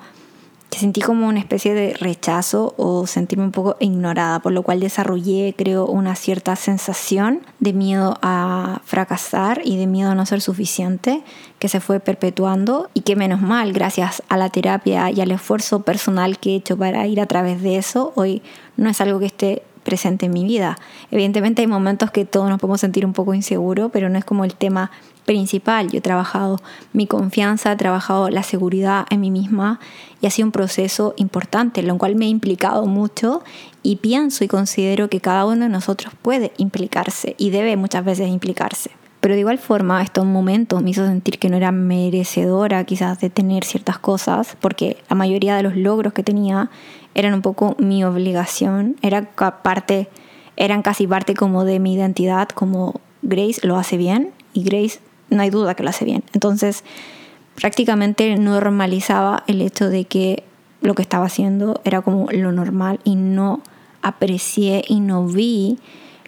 sentí 0.71 1.01
como 1.01 1.27
una 1.27 1.39
especie 1.39 1.75
de 1.75 1.95
rechazo 1.95 2.75
o 2.77 3.07
sentirme 3.07 3.45
un 3.45 3.53
poco 3.53 3.77
ignorada, 3.81 4.41
por 4.41 4.53
lo 4.53 4.63
cual 4.63 4.81
desarrollé, 4.81 5.55
creo, 5.57 5.87
una 5.87 6.15
cierta 6.17 6.57
sensación 6.57 7.41
de 7.61 7.73
miedo 7.73 8.19
a 8.23 8.81
fracasar 8.85 9.63
y 9.65 9.77
de 9.77 9.87
miedo 9.87 10.11
a 10.11 10.15
no 10.15 10.27
ser 10.27 10.41
suficiente, 10.41 11.23
que 11.59 11.69
se 11.69 11.81
fue 11.81 12.01
perpetuando 12.01 12.91
y 12.95 13.03
que 13.03 13.17
menos 13.17 13.41
mal, 13.41 13.73
gracias 13.73 14.23
a 14.29 14.37
la 14.37 14.51
terapia 14.51 15.11
y 15.11 15.21
al 15.21 15.31
esfuerzo 15.31 15.83
personal 15.83 16.39
que 16.39 16.51
he 16.51 16.57
hecho 16.57 16.77
para 16.77 17.07
ir 17.07 17.21
a 17.21 17.27
través 17.27 17.63
de 17.63 17.77
eso, 17.77 18.13
hoy 18.15 18.43
no 18.77 18.91
es 18.91 19.01
algo 19.01 19.19
que 19.19 19.27
esté 19.27 19.63
presente 19.83 20.27
en 20.27 20.33
mi 20.33 20.45
vida. 20.45 20.77
Evidentemente 21.11 21.63
hay 21.63 21.69
momentos 21.69 22.11
que 22.11 22.25
todos 22.25 22.51
nos 22.51 22.61
podemos 22.61 22.81
sentir 22.81 23.07
un 23.07 23.13
poco 23.13 23.33
inseguros, 23.35 23.91
pero 23.93 24.09
no 24.09 24.19
es 24.19 24.25
como 24.25 24.45
el 24.45 24.55
tema 24.55 24.91
principal. 25.26 25.90
Yo 25.90 25.99
he 25.99 26.00
trabajado 26.00 26.59
mi 26.95 27.06
confianza, 27.06 27.73
he 27.73 27.76
trabajado 27.76 28.30
la 28.30 28.42
seguridad 28.42 29.04
en 29.11 29.21
mí 29.21 29.30
misma 29.30 29.78
y 30.23 30.26
ha 30.26 30.30
sido 30.30 30.47
un 30.47 30.52
proceso 30.52 31.12
importante, 31.18 31.83
lo 31.83 31.99
cual 31.99 32.16
me 32.16 32.25
he 32.25 32.28
implicado 32.28 32.87
mucho 32.87 33.42
y 33.83 33.97
pienso 33.97 34.45
y 34.45 34.49
considero 34.49 35.11
que 35.11 35.21
cada 35.21 35.45
uno 35.45 35.64
de 35.64 35.68
nosotros 35.68 36.14
puede 36.23 36.52
implicarse 36.56 37.35
y 37.37 37.50
debe 37.50 37.76
muchas 37.76 38.04
veces 38.04 38.28
implicarse. 38.28 38.90
Pero 39.21 39.35
de 39.35 39.40
igual 39.40 39.59
forma, 39.59 40.02
estos 40.02 40.25
momentos 40.25 40.83
me 40.83 40.90
hizo 40.90 41.04
sentir 41.04 41.38
que 41.38 41.49
no 41.49 41.56
era 41.56 41.73
merecedora 41.73 42.85
quizás 42.85 43.18
de 43.18 43.28
tener 43.28 43.64
ciertas 43.64 43.99
cosas, 43.99 44.56
porque 44.61 44.99
la 45.11 45.16
mayoría 45.16 45.56
de 45.56 45.64
los 45.64 45.76
logros 45.76 46.12
que 46.12 46.23
tenía 46.23 46.71
eran 47.14 47.35
un 47.35 47.42
poco 47.42 47.75
mi 47.78 48.04
obligación, 48.04 48.95
era 49.02 49.23
parte, 49.62 50.09
eran 50.56 50.83
casi 50.83 51.09
parte 51.09 51.35
como 51.35 51.64
de 51.64 51.80
mi 51.80 51.95
identidad, 51.95 52.49
como 52.50 53.00
Grace 53.23 53.66
lo 53.66 53.76
hace 53.76 53.97
bien 53.97 54.30
y 54.52 54.62
Grace 54.62 55.00
no 55.30 55.42
hay 55.42 55.50
duda 55.50 55.75
que 55.75 55.83
lo 55.83 55.90
hace 55.90 56.04
bien. 56.04 56.23
Entonces, 56.33 56.85
prácticamente 57.54 58.37
normalizaba 58.37 59.45
el 59.47 59.62
hecho 59.62 59.88
de 59.88 60.04
que 60.04 60.45
lo 60.80 60.95
que 60.95 61.02
estaba 61.02 61.26
haciendo 61.26 61.80
era 61.84 62.02
como 62.02 62.28
lo 62.30 62.52
normal 62.52 63.00
y 63.04 63.17
no 63.17 63.60
aprecié 64.02 64.84
y 64.86 65.00
no 65.00 65.26
vi 65.26 65.78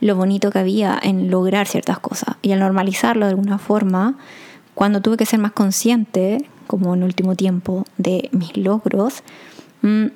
lo 0.00 0.16
bonito 0.16 0.50
que 0.50 0.58
había 0.58 0.98
en 1.00 1.30
lograr 1.30 1.66
ciertas 1.66 1.98
cosas. 1.98 2.37
Y 2.42 2.52
al 2.52 2.61
normalizarlo 2.61 3.26
de 3.26 3.30
alguna 3.30 3.58
forma, 3.58 4.16
cuando 4.74 5.00
tuve 5.00 5.16
que 5.16 5.26
ser 5.26 5.38
más 5.38 5.52
consciente, 5.52 6.48
como 6.66 6.94
en 6.94 7.02
último 7.02 7.34
tiempo, 7.34 7.84
de 7.98 8.28
mis 8.32 8.56
logros, 8.56 9.22
mm, 9.82 10.06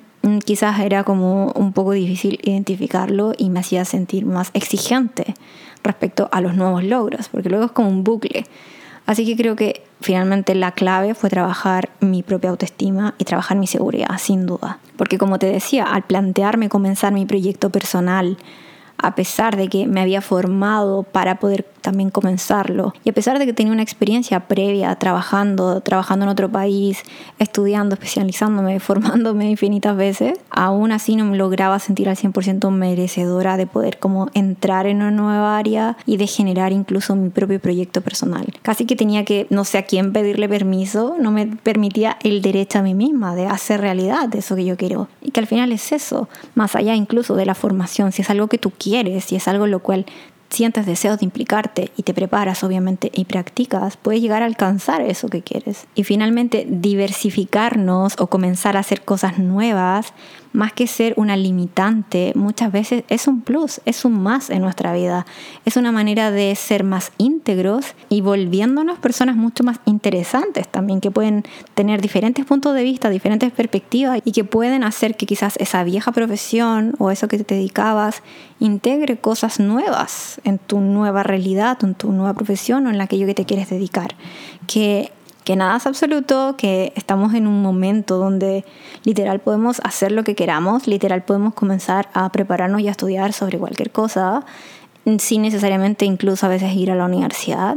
quizás 0.45 0.79
era 0.79 1.03
como 1.03 1.51
un 1.51 1.73
poco 1.73 1.91
difícil 1.91 2.39
identificarlo 2.43 3.33
y 3.37 3.49
me 3.49 3.59
hacía 3.59 3.83
sentir 3.85 4.25
más 4.25 4.51
exigente 4.53 5.35
respecto 5.83 6.29
a 6.31 6.41
los 6.41 6.55
nuevos 6.55 6.83
logros, 6.83 7.29
porque 7.29 7.49
luego 7.49 7.65
es 7.65 7.71
como 7.71 7.89
un 7.89 8.03
bucle. 8.03 8.45
Así 9.05 9.25
que 9.25 9.35
creo 9.35 9.55
que 9.55 9.83
finalmente 10.01 10.55
la 10.55 10.71
clave 10.71 11.13
fue 11.13 11.29
trabajar 11.29 11.89
mi 11.99 12.23
propia 12.23 12.49
autoestima 12.51 13.15
y 13.17 13.25
trabajar 13.25 13.57
mi 13.57 13.67
seguridad, 13.67 14.17
sin 14.17 14.45
duda. 14.45 14.79
Porque 14.95 15.17
como 15.17 15.39
te 15.39 15.47
decía, 15.47 15.83
al 15.83 16.03
plantearme 16.03 16.69
comenzar 16.69 17.11
mi 17.11 17.25
proyecto 17.25 17.69
personal, 17.69 18.37
a 19.03 19.15
pesar 19.15 19.57
de 19.57 19.67
que 19.67 19.85
me 19.85 20.01
había 20.01 20.21
formado 20.21 21.03
para 21.03 21.35
poder 21.35 21.65
también 21.83 22.09
comenzarlo. 22.09 22.93
Y 23.03 23.09
a 23.09 23.13
pesar 23.13 23.37
de 23.37 23.45
que 23.45 23.53
tenía 23.53 23.73
una 23.73 23.83
experiencia 23.83 24.39
previa 24.47 24.95
trabajando, 24.95 25.81
trabajando 25.81 26.23
en 26.23 26.29
otro 26.29 26.49
país, 26.49 27.03
estudiando, 27.37 27.93
especializándome, 27.93 28.79
formándome 28.79 29.49
infinitas 29.51 29.95
veces, 29.95 30.39
aún 30.49 30.91
así 30.91 31.15
no 31.15 31.25
me 31.25 31.37
lograba 31.37 31.77
sentir 31.79 32.09
al 32.09 32.15
100% 32.15 32.71
merecedora 32.71 33.57
de 33.57 33.67
poder 33.67 33.99
como 33.99 34.29
entrar 34.33 34.87
en 34.87 34.97
una 34.97 35.11
nueva 35.11 35.57
área 35.57 35.97
y 36.05 36.15
de 36.15 36.25
generar 36.25 36.71
incluso 36.71 37.15
mi 37.15 37.29
propio 37.29 37.59
proyecto 37.59 38.01
personal. 38.01 38.45
Casi 38.61 38.85
que 38.85 38.95
tenía 38.95 39.25
que, 39.25 39.45
no 39.49 39.65
sé 39.65 39.77
a 39.77 39.83
quién 39.83 40.13
pedirle 40.13 40.47
permiso, 40.47 41.17
no 41.19 41.31
me 41.31 41.47
permitía 41.47 42.17
el 42.23 42.41
derecho 42.41 42.79
a 42.79 42.81
mí 42.81 42.93
misma 42.93 43.35
de 43.35 43.47
hacer 43.47 43.81
realidad 43.81 44.33
eso 44.33 44.55
que 44.55 44.63
yo 44.63 44.77
quiero. 44.77 45.09
Y 45.21 45.31
que 45.31 45.41
al 45.41 45.47
final 45.47 45.73
es 45.73 45.91
eso, 45.91 46.29
más 46.55 46.77
allá 46.77 46.95
incluso 46.95 47.35
de 47.35 47.45
la 47.45 47.55
formación, 47.55 48.13
si 48.13 48.21
es 48.21 48.29
algo 48.29 48.47
que 48.47 48.57
tú 48.57 48.71
quieres, 48.71 48.92
si 49.21 49.35
es 49.35 49.47
algo 49.47 49.67
lo 49.67 49.79
cual 49.79 50.05
sientes 50.49 50.85
deseos 50.85 51.19
de 51.19 51.25
implicarte 51.25 51.91
y 51.97 52.03
te 52.03 52.13
preparas 52.13 52.63
obviamente 52.63 53.11
y 53.13 53.25
practicas, 53.25 53.97
puedes 53.97 54.21
llegar 54.21 54.43
a 54.43 54.45
alcanzar 54.45 55.01
eso 55.01 55.27
que 55.27 55.41
quieres. 55.41 55.87
Y 55.95 56.03
finalmente, 56.03 56.65
diversificarnos 56.69 58.13
o 58.19 58.27
comenzar 58.27 58.77
a 58.77 58.81
hacer 58.81 59.01
cosas 59.01 59.39
nuevas 59.39 60.13
más 60.53 60.71
que 60.71 60.87
ser 60.87 61.13
una 61.17 61.35
limitante, 61.35 62.31
muchas 62.35 62.71
veces 62.71 63.03
es 63.09 63.27
un 63.27 63.41
plus, 63.41 63.81
es 63.85 64.05
un 64.05 64.21
más 64.21 64.49
en 64.49 64.61
nuestra 64.61 64.93
vida. 64.93 65.25
Es 65.65 65.77
una 65.77 65.91
manera 65.91 66.31
de 66.31 66.55
ser 66.55 66.83
más 66.83 67.11
íntegros 67.17 67.95
y 68.09 68.21
volviéndonos 68.21 68.99
personas 68.99 69.35
mucho 69.35 69.63
más 69.63 69.79
interesantes 69.85 70.67
también, 70.67 71.01
que 71.01 71.11
pueden 71.11 71.43
tener 71.73 72.01
diferentes 72.01 72.45
puntos 72.45 72.75
de 72.75 72.83
vista, 72.83 73.09
diferentes 73.09 73.51
perspectivas 73.51 74.21
y 74.23 74.31
que 74.31 74.43
pueden 74.43 74.83
hacer 74.83 75.17
que 75.17 75.25
quizás 75.25 75.55
esa 75.57 75.83
vieja 75.83 76.11
profesión 76.11 76.93
o 76.99 77.11
eso 77.11 77.27
que 77.27 77.39
te 77.39 77.55
dedicabas 77.55 78.21
integre 78.59 79.17
cosas 79.17 79.59
nuevas 79.59 80.39
en 80.43 80.57
tu 80.59 80.79
nueva 80.79 81.23
realidad, 81.23 81.77
en 81.83 81.95
tu 81.95 82.11
nueva 82.11 82.33
profesión 82.33 82.87
o 82.87 82.91
en 82.91 83.01
aquello 83.01 83.25
que 83.25 83.33
te 83.33 83.45
quieres 83.45 83.69
dedicar. 83.69 84.15
Que 84.67 85.11
que 85.43 85.55
nada 85.55 85.77
es 85.77 85.85
absoluto, 85.87 86.55
que 86.57 86.93
estamos 86.95 87.33
en 87.33 87.47
un 87.47 87.61
momento 87.61 88.17
donde 88.17 88.65
literal 89.03 89.39
podemos 89.39 89.81
hacer 89.83 90.11
lo 90.11 90.23
que 90.23 90.35
queramos, 90.35 90.87
literal 90.87 91.23
podemos 91.23 91.53
comenzar 91.53 92.09
a 92.13 92.31
prepararnos 92.31 92.81
y 92.81 92.87
a 92.87 92.91
estudiar 92.91 93.33
sobre 93.33 93.59
cualquier 93.59 93.91
cosa, 93.91 94.45
sin 95.19 95.41
necesariamente 95.41 96.05
incluso 96.05 96.45
a 96.45 96.49
veces 96.49 96.73
ir 96.73 96.91
a 96.91 96.95
la 96.95 97.05
universidad. 97.05 97.75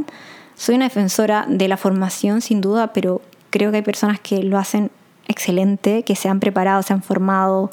Soy 0.55 0.77
una 0.77 0.87
defensora 0.87 1.45
de 1.49 1.69
la 1.69 1.77
formación 1.77 2.41
sin 2.41 2.61
duda, 2.61 2.93
pero 2.93 3.21
creo 3.51 3.71
que 3.71 3.79
hay 3.79 3.83
personas 3.83 4.21
que 4.21 4.43
lo 4.43 4.59
hacen 4.59 4.91
excelente, 5.29 6.05
que 6.05 6.15
se 6.15 6.29
han 6.29 6.41
preparado, 6.41 6.83
se 6.83 6.93
han 6.93 7.03
formado, 7.03 7.71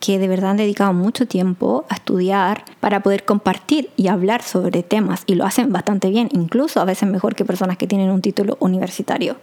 que 0.00 0.18
de 0.18 0.28
verdad 0.28 0.50
han 0.50 0.56
dedicado 0.56 0.92
mucho 0.92 1.26
tiempo 1.26 1.84
a 1.88 1.94
estudiar 1.94 2.64
para 2.80 3.00
poder 3.00 3.24
compartir 3.24 3.90
y 3.96 4.08
hablar 4.08 4.42
sobre 4.42 4.82
temas 4.82 5.22
y 5.26 5.34
lo 5.34 5.44
hacen 5.44 5.72
bastante 5.72 6.08
bien, 6.08 6.28
incluso 6.32 6.80
a 6.80 6.84
veces 6.84 7.08
mejor 7.08 7.34
que 7.34 7.44
personas 7.44 7.76
que 7.76 7.86
tienen 7.86 8.10
un 8.10 8.22
título 8.22 8.56
universitario. 8.60 9.36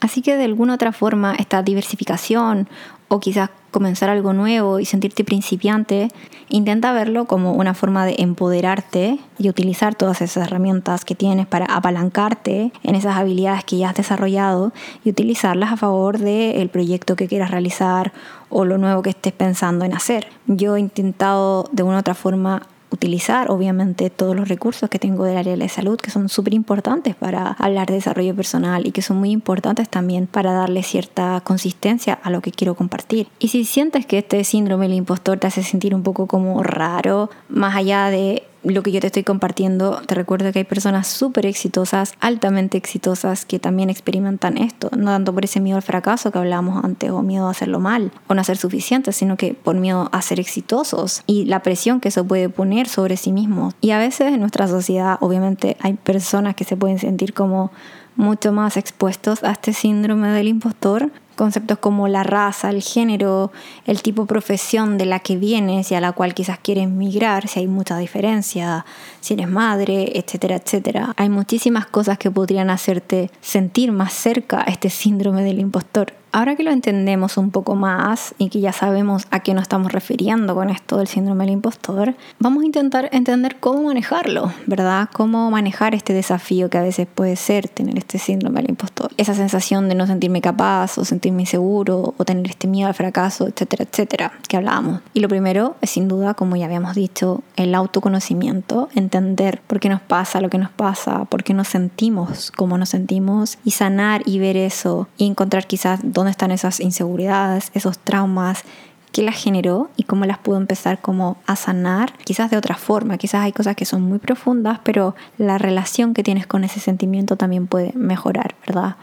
Así 0.00 0.22
que 0.22 0.36
de 0.36 0.44
alguna 0.44 0.74
otra 0.74 0.92
forma 0.92 1.34
esta 1.38 1.62
diversificación 1.62 2.68
o 3.12 3.18
quizás 3.18 3.50
comenzar 3.72 4.08
algo 4.08 4.32
nuevo 4.32 4.78
y 4.78 4.84
sentirte 4.84 5.24
principiante, 5.24 6.08
intenta 6.48 6.92
verlo 6.92 7.24
como 7.24 7.54
una 7.54 7.74
forma 7.74 8.06
de 8.06 8.14
empoderarte 8.18 9.18
y 9.36 9.48
utilizar 9.48 9.96
todas 9.96 10.22
esas 10.22 10.46
herramientas 10.46 11.04
que 11.04 11.16
tienes 11.16 11.48
para 11.48 11.66
apalancarte 11.66 12.72
en 12.84 12.94
esas 12.94 13.16
habilidades 13.16 13.64
que 13.64 13.78
ya 13.78 13.90
has 13.90 13.96
desarrollado 13.96 14.72
y 15.04 15.10
utilizarlas 15.10 15.72
a 15.72 15.76
favor 15.76 16.18
del 16.18 16.68
proyecto 16.68 17.16
que 17.16 17.26
quieras 17.26 17.50
realizar 17.50 18.12
o 18.48 18.64
lo 18.64 18.78
nuevo 18.78 19.02
que 19.02 19.10
estés 19.10 19.32
pensando 19.32 19.84
en 19.84 19.92
hacer. 19.92 20.28
Yo 20.46 20.76
he 20.76 20.80
intentado 20.80 21.68
de 21.72 21.82
una 21.82 21.96
u 21.96 22.00
otra 22.00 22.14
forma 22.14 22.62
utilizar 22.90 23.50
obviamente 23.50 24.10
todos 24.10 24.36
los 24.36 24.48
recursos 24.48 24.90
que 24.90 24.98
tengo 24.98 25.24
del 25.24 25.36
área 25.36 25.52
de 25.52 25.56
la 25.56 25.68
salud 25.68 25.98
que 25.98 26.10
son 26.10 26.28
súper 26.28 26.54
importantes 26.54 27.14
para 27.14 27.52
hablar 27.52 27.88
de 27.88 27.94
desarrollo 27.94 28.34
personal 28.34 28.86
y 28.86 28.92
que 28.92 29.02
son 29.02 29.16
muy 29.18 29.30
importantes 29.30 29.88
también 29.88 30.26
para 30.26 30.52
darle 30.52 30.82
cierta 30.82 31.40
consistencia 31.42 32.18
a 32.22 32.30
lo 32.30 32.40
que 32.40 32.52
quiero 32.52 32.74
compartir. 32.74 33.28
Y 33.38 33.48
si 33.48 33.64
sientes 33.64 34.06
que 34.06 34.18
este 34.18 34.42
síndrome 34.44 34.88
del 34.88 34.96
impostor 34.96 35.38
te 35.38 35.46
hace 35.46 35.62
sentir 35.62 35.94
un 35.94 36.02
poco 36.02 36.26
como 36.26 36.62
raro, 36.62 37.30
más 37.48 37.76
allá 37.76 38.10
de 38.10 38.44
lo 38.62 38.82
que 38.82 38.92
yo 38.92 39.00
te 39.00 39.06
estoy 39.06 39.24
compartiendo, 39.24 40.02
te 40.06 40.14
recuerdo 40.14 40.52
que 40.52 40.60
hay 40.60 40.64
personas 40.64 41.06
súper 41.06 41.46
exitosas, 41.46 42.14
altamente 42.20 42.76
exitosas, 42.76 43.44
que 43.44 43.58
también 43.58 43.90
experimentan 43.90 44.58
esto, 44.58 44.90
no 44.96 45.10
tanto 45.12 45.32
por 45.32 45.44
ese 45.44 45.60
miedo 45.60 45.76
al 45.76 45.82
fracaso 45.82 46.30
que 46.30 46.38
hablábamos 46.38 46.84
antes, 46.84 47.10
o 47.10 47.22
miedo 47.22 47.46
a 47.46 47.50
hacerlo 47.50 47.80
mal, 47.80 48.12
o 48.28 48.34
no 48.34 48.44
ser 48.44 48.56
suficientes, 48.56 49.16
sino 49.16 49.36
que 49.36 49.54
por 49.54 49.76
miedo 49.76 50.08
a 50.12 50.22
ser 50.22 50.40
exitosos 50.40 51.22
y 51.26 51.46
la 51.46 51.62
presión 51.62 52.00
que 52.00 52.08
eso 52.08 52.24
puede 52.24 52.48
poner 52.48 52.88
sobre 52.88 53.16
sí 53.16 53.32
mismos. 53.32 53.74
Y 53.80 53.92
a 53.92 53.98
veces 53.98 54.32
en 54.32 54.40
nuestra 54.40 54.68
sociedad, 54.68 55.16
obviamente, 55.20 55.76
hay 55.80 55.94
personas 55.94 56.54
que 56.54 56.64
se 56.64 56.76
pueden 56.76 56.98
sentir 56.98 57.32
como 57.32 57.70
mucho 58.16 58.52
más 58.52 58.76
expuestos 58.76 59.42
a 59.44 59.52
este 59.52 59.72
síndrome 59.72 60.28
del 60.28 60.48
impostor 60.48 61.10
conceptos 61.40 61.78
como 61.78 62.06
la 62.06 62.22
raza, 62.22 62.68
el 62.68 62.82
género, 62.82 63.50
el 63.86 64.02
tipo 64.02 64.24
de 64.24 64.28
profesión 64.28 64.98
de 64.98 65.06
la 65.06 65.20
que 65.20 65.38
vienes 65.38 65.90
y 65.90 65.94
a 65.94 66.00
la 66.02 66.12
cual 66.12 66.34
quizás 66.34 66.58
quieres 66.58 66.86
migrar, 66.86 67.48
si 67.48 67.60
hay 67.60 67.66
mucha 67.66 67.96
diferencia, 67.96 68.84
si 69.22 69.32
eres 69.32 69.48
madre, 69.48 70.18
etcétera, 70.18 70.56
etcétera. 70.56 71.14
Hay 71.16 71.30
muchísimas 71.30 71.86
cosas 71.86 72.18
que 72.18 72.30
podrían 72.30 72.68
hacerte 72.68 73.30
sentir 73.40 73.90
más 73.90 74.12
cerca 74.12 74.60
a 74.60 74.64
este 74.64 74.90
síndrome 74.90 75.42
del 75.42 75.60
impostor. 75.60 76.19
Ahora 76.32 76.54
que 76.54 76.62
lo 76.62 76.70
entendemos 76.70 77.36
un 77.36 77.50
poco 77.50 77.74
más 77.74 78.34
y 78.38 78.50
que 78.50 78.60
ya 78.60 78.72
sabemos 78.72 79.26
a 79.30 79.40
qué 79.40 79.52
nos 79.52 79.62
estamos 79.62 79.92
refiriendo 79.92 80.54
con 80.54 80.70
esto 80.70 80.98
del 80.98 81.08
síndrome 81.08 81.44
del 81.44 81.54
impostor, 81.54 82.14
vamos 82.38 82.62
a 82.62 82.66
intentar 82.66 83.08
entender 83.12 83.56
cómo 83.58 83.82
manejarlo, 83.84 84.52
¿verdad? 84.66 85.08
Cómo 85.12 85.50
manejar 85.50 85.94
este 85.94 86.12
desafío 86.12 86.70
que 86.70 86.78
a 86.78 86.82
veces 86.82 87.08
puede 87.12 87.36
ser 87.36 87.68
tener 87.68 87.98
este 87.98 88.18
síndrome 88.18 88.60
del 88.60 88.70
impostor. 88.70 89.10
Esa 89.16 89.34
sensación 89.34 89.88
de 89.88 89.96
no 89.96 90.06
sentirme 90.06 90.40
capaz 90.40 90.98
o 90.98 91.04
sentirme 91.04 91.42
inseguro 91.42 92.14
o 92.16 92.24
tener 92.24 92.46
este 92.46 92.68
miedo 92.68 92.88
al 92.88 92.94
fracaso, 92.94 93.48
etcétera, 93.48 93.84
etcétera, 93.90 94.32
que 94.48 94.56
hablábamos. 94.56 95.00
Y 95.14 95.20
lo 95.20 95.28
primero 95.28 95.76
es 95.80 95.90
sin 95.90 96.06
duda, 96.06 96.34
como 96.34 96.54
ya 96.56 96.66
habíamos 96.66 96.94
dicho, 96.94 97.42
el 97.56 97.74
autoconocimiento, 97.74 98.88
entender 98.94 99.60
por 99.66 99.80
qué 99.80 99.88
nos 99.88 100.00
pasa 100.00 100.40
lo 100.40 100.48
que 100.48 100.58
nos 100.58 100.70
pasa, 100.70 101.24
por 101.24 101.42
qué 101.42 101.54
nos 101.54 101.68
sentimos 101.68 102.50
como 102.56 102.78
nos 102.78 102.90
sentimos 102.90 103.58
y 103.64 103.72
sanar 103.72 104.22
y 104.26 104.38
ver 104.38 104.56
eso 104.56 105.08
y 105.16 105.26
encontrar 105.26 105.66
quizás 105.66 106.00
dónde 106.20 106.30
están 106.32 106.50
esas 106.50 106.80
inseguridades, 106.80 107.70
esos 107.74 107.98
traumas, 107.98 108.64
qué 109.12 109.22
las 109.22 109.36
generó 109.36 109.90
y 109.96 110.04
cómo 110.04 110.24
las 110.24 110.38
pudo 110.38 110.56
empezar 110.56 111.00
como 111.00 111.36
a 111.46 111.56
sanar, 111.56 112.12
quizás 112.24 112.50
de 112.50 112.56
otra 112.56 112.76
forma, 112.76 113.18
quizás 113.18 113.42
hay 113.42 113.52
cosas 113.52 113.76
que 113.76 113.84
son 113.84 114.02
muy 114.02 114.18
profundas, 114.18 114.78
pero 114.84 115.14
la 115.38 115.58
relación 115.58 116.14
que 116.14 116.22
tienes 116.22 116.46
con 116.46 116.64
ese 116.64 116.80
sentimiento 116.80 117.36
también 117.36 117.66
puede 117.66 117.92
mejorar, 117.94 118.54
¿verdad? 118.66 118.96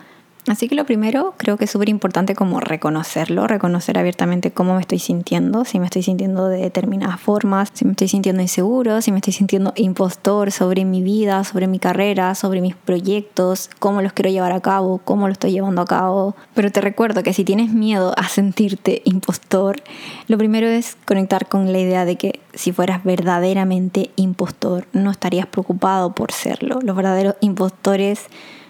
Así 0.48 0.70
que 0.70 0.76
lo 0.76 0.86
primero 0.86 1.34
creo 1.36 1.58
que 1.58 1.66
es 1.66 1.72
súper 1.72 1.90
importante 1.90 2.34
como 2.34 2.62
reconocerlo, 2.62 3.48
reconocer 3.48 4.00
abiertamente 4.00 4.52
cómo 4.52 4.76
me 4.76 4.82
estoy 4.82 5.00
sintiendo, 5.00 5.66
si 5.66 5.78
me 5.78 5.86
estoy 5.86 6.04
sintiendo 6.04 6.48
de 6.48 6.62
determinadas 6.62 7.20
formas, 7.20 7.70
si 7.74 7.84
me 7.84 7.92
estoy 7.92 8.08
sintiendo 8.08 8.42
inseguro, 8.42 9.02
si 9.02 9.12
me 9.12 9.18
estoy 9.18 9.34
sintiendo 9.34 9.74
impostor 9.76 10.54
sobre 10.54 10.86
mi 10.86 11.02
vida, 11.04 11.44
sobre 11.44 11.68
mi 11.68 11.80
carrera, 11.80 12.34
sobre 12.34 12.62
mis 12.62 12.76
proyectos, 12.76 13.70
cómo 13.80 14.02
los 14.02 14.14
quiero 14.14 14.30
llevar 14.30 14.54
a 14.54 14.62
cabo, 14.62 15.00
cómo 15.04 15.28
lo 15.28 15.34
estoy 15.34 15.52
llevando 15.52 15.82
a 15.82 15.86
cabo. 15.86 16.34
Pero 16.54 16.72
te 16.72 16.80
recuerdo 16.80 17.24
que 17.24 17.34
si 17.34 17.44
tienes 17.44 17.74
miedo 17.74 18.14
a 18.16 18.30
sentirte 18.30 19.02
impostor, 19.04 19.82
lo 20.30 20.38
primero 20.38 20.68
es 20.68 20.96
conectar 21.06 21.48
con 21.48 21.74
la 21.74 21.80
idea 21.80 22.06
de 22.06 22.16
que 22.16 22.40
si 22.54 22.72
fueras 22.72 23.04
verdaderamente 23.04 24.12
impostor, 24.16 24.88
no 24.94 25.12
estarías 25.12 25.46
preocupado 25.46 26.14
por 26.16 26.32
serlo. 26.32 26.80
Los 26.82 26.96
verdaderos 26.96 27.36
impostores 27.42 28.28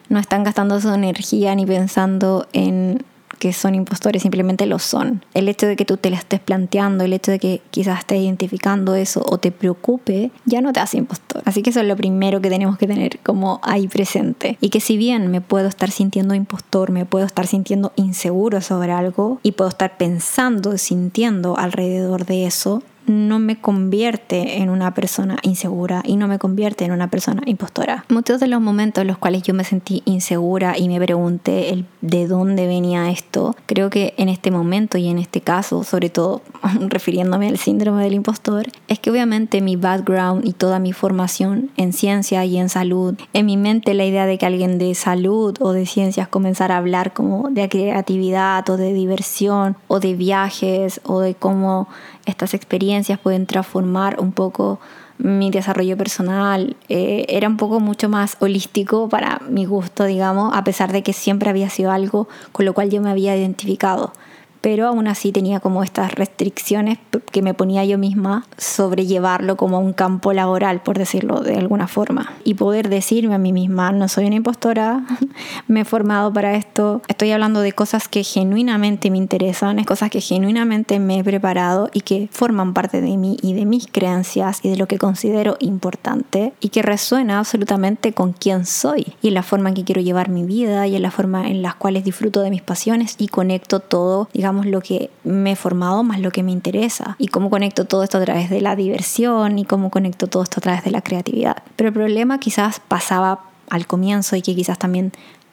no 0.10 0.20
están 0.20 0.44
gastando 0.44 0.80
su 0.80 0.94
energía 0.94 1.56
ni 1.56 1.66
pensando 1.66 2.48
en 2.54 3.04
que 3.40 3.54
son 3.54 3.76
impostores, 3.76 4.22
simplemente 4.22 4.66
lo 4.66 4.80
son. 4.80 5.24
El 5.34 5.48
hecho 5.48 5.68
de 5.68 5.76
que 5.76 5.86
tú 5.86 5.98
te 5.98 6.10
la 6.10 6.18
estés 6.18 6.40
planteando, 6.40 7.04
el 7.04 7.14
hecho 7.14 7.32
de 7.32 7.40
que 7.40 7.62
quizás 7.72 8.00
estés 8.00 8.20
identificando 8.20 8.96
eso 8.96 9.24
o 9.26 9.38
te 9.38 9.52
preocupe, 9.52 10.32
ya 10.46 10.62
no 10.62 10.74
te 10.74 10.80
hace 10.80 10.98
impostor. 10.98 11.42
Así 11.46 11.62
que 11.62 11.70
eso 11.70 11.82
es 11.82 11.88
lo 11.88 11.96
primero 11.96 12.42
que 12.42 12.50
tenemos 12.50 12.78
que 12.78 12.88
tener 12.88 13.20
como 13.20 13.60
ahí 13.64 13.88
presente. 13.88 14.58
Y 14.62 14.70
que 14.70 14.80
si 14.80 14.98
bien 14.98 15.30
me 15.30 15.42
puedo 15.42 15.68
estar 15.68 15.92
sintiendo 15.92 16.34
impostor, 16.34 16.92
me 16.92 17.06
puedo 17.06 17.26
estar 17.26 17.48
sintiendo 17.48 17.94
inseguro 17.96 18.62
sobre 18.62 18.92
algo 18.92 19.40
y 19.44 19.52
puedo 19.52 19.70
estar 19.70 19.98
pensando, 19.98 20.78
sintiendo 20.78 21.58
alrededor 21.58 22.26
de 22.26 22.46
eso, 22.46 22.82
no 23.08 23.40
me 23.40 23.60
convierte 23.60 24.62
en 24.62 24.70
una 24.70 24.94
persona 24.94 25.38
insegura 25.42 26.04
y 26.06 26.18
no 26.18 26.28
me 26.28 26.40
convierte 26.40 26.86
en 26.86 26.92
una 26.92 27.10
persona 27.10 27.42
impostora. 27.46 28.06
Muchos 28.10 28.40
de 28.40 28.48
los 28.48 28.62
momentos 28.62 29.02
en 29.02 29.08
los 29.08 29.18
cuales 29.18 29.44
yo 29.44 29.54
me 29.54 29.64
sentí 29.64 30.04
insegura 30.06 30.78
y 30.78 30.88
me 30.90 31.00
pregunté 31.00 31.70
el 31.70 31.86
de 32.02 32.28
dónde 32.28 32.68
venía 32.68 33.10
esto, 33.10 33.56
creo 33.66 33.90
que 33.90 34.14
en 34.18 34.30
este 34.30 34.52
momento 34.52 34.98
y 34.98 35.08
en 35.08 35.20
este 35.20 35.42
caso, 35.42 35.84
sobre 35.84 36.10
todo 36.10 36.42
refiriéndome 36.80 37.48
al 37.48 37.58
síndrome 37.58 38.04
del 38.04 38.14
impostor, 38.14 38.68
es 38.88 39.00
que 39.00 39.10
obviamente 39.10 39.62
mi 39.62 39.76
background 39.76 40.46
y 40.46 40.54
toda 40.54 40.80
mi 40.80 40.94
formación 40.94 41.72
en 41.78 41.94
ciencia 41.94 42.44
y 42.46 42.58
en 42.58 42.70
salud, 42.70 43.16
en 43.34 43.46
mi 43.46 43.58
mente 43.58 43.94
la 43.94 44.06
idea 44.06 44.26
de 44.26 44.38
que 44.38 44.46
alguien 44.46 44.78
de 44.78 44.94
salud 44.96 45.56
o 45.60 45.72
de 45.72 45.86
ciencias 45.86 46.28
comenzara 46.28 46.76
a 46.76 46.80
hablar 46.80 47.14
como 47.14 47.50
de 47.50 47.70
creatividad 47.70 48.70
o 48.70 48.78
de 48.78 48.94
diversión 48.94 49.78
o 49.88 50.00
de 50.00 50.14
viajes 50.14 51.02
o 51.04 51.20
de 51.22 51.36
cómo 51.36 51.88
estas 52.28 52.54
experiencias 52.54 53.20
pueden 53.20 53.46
transformar 53.46 54.20
un 54.20 54.32
poco 54.32 54.80
mi 55.18 55.50
desarrollo 55.50 55.98
personal. 55.98 56.76
Eh, 56.90 57.26
era 57.30 57.48
un 57.48 57.58
poco 57.58 57.80
mucho 57.80 58.10
más 58.10 58.38
holístico 58.40 59.10
para 59.10 59.42
mi 59.50 59.66
gusto, 59.66 60.06
digamos, 60.06 60.54
a 60.56 60.64
pesar 60.64 60.92
de 60.92 61.02
que 61.02 61.14
siempre 61.14 61.50
había 61.50 61.70
sido 61.70 61.92
algo 61.92 62.28
con 62.52 62.66
lo 62.66 62.74
cual 62.74 62.90
yo 62.90 63.02
me 63.02 63.10
había 63.10 63.36
identificado 63.36 64.14
pero 64.62 64.88
aún 64.88 65.08
así 65.08 65.32
tenía 65.32 65.60
como 65.60 65.84
estas 65.84 66.14
restricciones 66.14 66.98
que 67.32 67.42
me 67.42 67.54
ponía 67.54 67.86
yo 67.86 67.98
misma 67.98 68.46
sobre 68.58 69.06
llevarlo 69.06 69.58
como 69.58 69.80
un 69.80 69.94
campo 69.94 70.34
laboral, 70.34 70.82
por 70.82 70.98
decirlo 70.98 71.42
de 71.42 71.56
alguna 71.58 71.88
forma. 71.88 72.34
Y 72.44 72.56
poder 72.56 72.90
decirme 72.90 73.36
a 73.36 73.38
mí 73.38 73.54
misma, 73.54 73.92
no 73.92 74.08
soy 74.08 74.26
una 74.26 74.36
impostora, 74.36 75.04
me 75.68 75.82
he 75.82 75.86
formado 75.86 76.32
para 76.32 76.56
esto, 76.56 77.02
estoy 77.08 77.32
hablando 77.32 77.62
de 77.62 77.74
cosas 77.74 78.08
que 78.08 78.24
genuinamente 78.24 79.12
me 79.12 79.18
interesan, 79.18 79.84
cosas 79.84 80.10
que 80.10 80.22
genuinamente 80.22 81.00
me 81.00 81.20
he 81.20 81.24
preparado 81.24 81.90
y 81.94 82.02
que 82.02 82.30
forman 82.32 82.74
parte 82.74 83.02
de 83.02 83.18
mí 83.18 83.38
y 83.42 83.54
de 83.54 83.66
mis 83.66 83.88
creencias 83.88 84.60
y 84.64 84.70
de 84.70 84.78
lo 84.78 84.88
que 84.88 84.98
considero 84.98 85.58
importante 85.60 86.54
y 86.60 86.70
que 86.70 86.82
resuena 86.82 87.40
absolutamente 87.40 88.14
con 88.14 88.34
quién 88.34 88.66
soy 88.66 89.14
y 89.22 89.32
la 89.32 89.44
forma 89.44 89.70
en 89.70 89.76
que 89.76 89.84
quiero 89.84 90.02
llevar 90.02 90.30
mi 90.30 90.44
vida 90.44 90.88
y 90.88 90.96
en 90.96 91.02
la 91.02 91.12
forma 91.12 91.48
en 91.48 91.62
las 91.62 91.76
cuales 91.76 92.04
disfruto 92.04 92.42
de 92.42 92.50
mis 92.50 92.62
pasiones 92.62 93.16
y 93.18 93.28
conecto 93.28 93.80
todo, 93.80 94.30
digamos, 94.34 94.47
lo 94.52 94.82
que 94.82 95.10
me 95.24 95.52
he 95.52 95.56
formado 95.56 96.04
más 96.04 96.20
lo 96.20 96.32
que 96.32 96.44
me 96.44 96.52
interesa 96.52 97.16
y 97.20 97.28
cómo 97.28 97.50
conecto 97.50 97.86
todo 97.86 98.04
esto 98.04 98.18
a 98.18 98.22
través 98.22 98.50
de 98.50 98.62
la 98.62 98.76
diversión 98.76 99.60
y 99.60 99.66
cómo 99.66 99.90
conecto 99.90 100.28
todo 100.28 100.44
esto 100.44 100.60
a 100.60 100.62
través 100.62 100.84
de 100.84 100.92
la 100.92 101.02
creatividad. 101.02 101.58
Pero 101.76 101.90
el 101.90 101.94
problema 101.94 102.40
quizás 102.40 102.80
pasaba 102.80 103.42
al 103.70 103.86
comienzo 103.86 104.36
y 104.36 104.42
que 104.42 104.56
quizás 104.56 104.80
también 104.80 105.12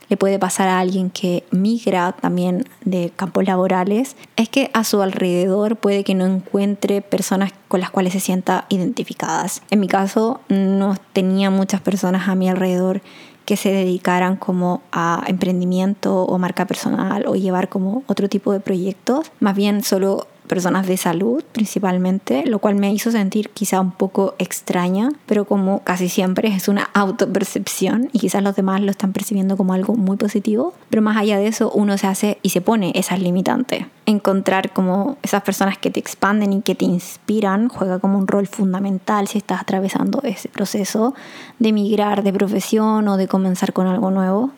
le 0.08 0.16
puede 0.16 0.38
pasar 0.38 0.68
a 0.68 0.80
alguien 0.80 1.10
que 1.10 1.44
migra 1.50 2.12
también 2.12 2.66
de 2.84 3.10
campos 3.14 3.44
laborales, 3.44 4.16
es 4.36 4.48
que 4.48 4.70
a 4.74 4.84
su 4.84 5.02
alrededor 5.02 5.76
puede 5.76 6.04
que 6.04 6.14
no 6.14 6.26
encuentre 6.26 7.00
personas 7.00 7.52
con 7.68 7.80
las 7.80 7.90
cuales 7.90 8.12
se 8.12 8.20
sienta 8.20 8.66
identificadas. 8.68 9.62
En 9.70 9.80
mi 9.80 9.88
caso, 9.88 10.40
no 10.48 10.96
tenía 11.12 11.50
muchas 11.50 11.80
personas 11.80 12.28
a 12.28 12.34
mi 12.34 12.48
alrededor 12.48 13.00
que 13.44 13.56
se 13.56 13.70
dedicaran 13.70 14.36
como 14.36 14.82
a 14.92 15.24
emprendimiento 15.26 16.24
o 16.24 16.38
marca 16.38 16.66
personal 16.66 17.26
o 17.26 17.34
llevar 17.34 17.68
como 17.68 18.02
otro 18.06 18.28
tipo 18.28 18.52
de 18.52 18.60
proyectos, 18.60 19.30
más 19.40 19.54
bien 19.54 19.82
solo 19.82 20.26
personas 20.46 20.86
de 20.86 20.96
salud 20.96 21.42
principalmente, 21.52 22.44
lo 22.46 22.58
cual 22.58 22.74
me 22.74 22.92
hizo 22.92 23.10
sentir 23.10 23.50
quizá 23.50 23.80
un 23.80 23.92
poco 23.92 24.34
extraña, 24.38 25.10
pero 25.26 25.44
como 25.44 25.80
casi 25.80 26.08
siempre 26.08 26.48
es 26.48 26.68
una 26.68 26.90
autopercepción 26.94 28.10
y 28.12 28.18
quizás 28.18 28.42
los 28.42 28.56
demás 28.56 28.80
lo 28.80 28.90
están 28.90 29.12
percibiendo 29.12 29.56
como 29.56 29.72
algo 29.72 29.94
muy 29.94 30.16
positivo, 30.16 30.74
pero 30.90 31.02
más 31.02 31.16
allá 31.16 31.38
de 31.38 31.46
eso 31.46 31.70
uno 31.70 31.96
se 31.98 32.06
hace 32.06 32.38
y 32.42 32.50
se 32.50 32.60
pone 32.60 32.92
esas 32.94 33.20
limitantes. 33.20 33.86
Encontrar 34.06 34.72
como 34.72 35.16
esas 35.22 35.42
personas 35.42 35.78
que 35.78 35.90
te 35.90 36.00
expanden 36.00 36.52
y 36.52 36.62
que 36.62 36.74
te 36.74 36.84
inspiran 36.84 37.68
juega 37.68 37.98
como 37.98 38.18
un 38.18 38.26
rol 38.26 38.46
fundamental 38.46 39.28
si 39.28 39.38
estás 39.38 39.62
atravesando 39.62 40.20
ese 40.22 40.48
proceso 40.48 41.14
de 41.58 41.72
migrar 41.72 42.22
de 42.22 42.32
profesión 42.32 43.08
o 43.08 43.16
de 43.16 43.28
comenzar 43.28 43.72
con 43.72 43.86
algo 43.86 44.10
nuevo, 44.10 44.50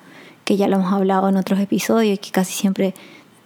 que 0.45 0.57
ya 0.57 0.69
lo 0.69 0.77
hemos 0.77 0.93
hablado 0.93 1.29
en 1.29 1.37
otros 1.37 1.61
episodios 1.61 2.15
y 2.15 2.19
que 2.19 2.31
casi 2.31 2.53
siempre 2.53 2.95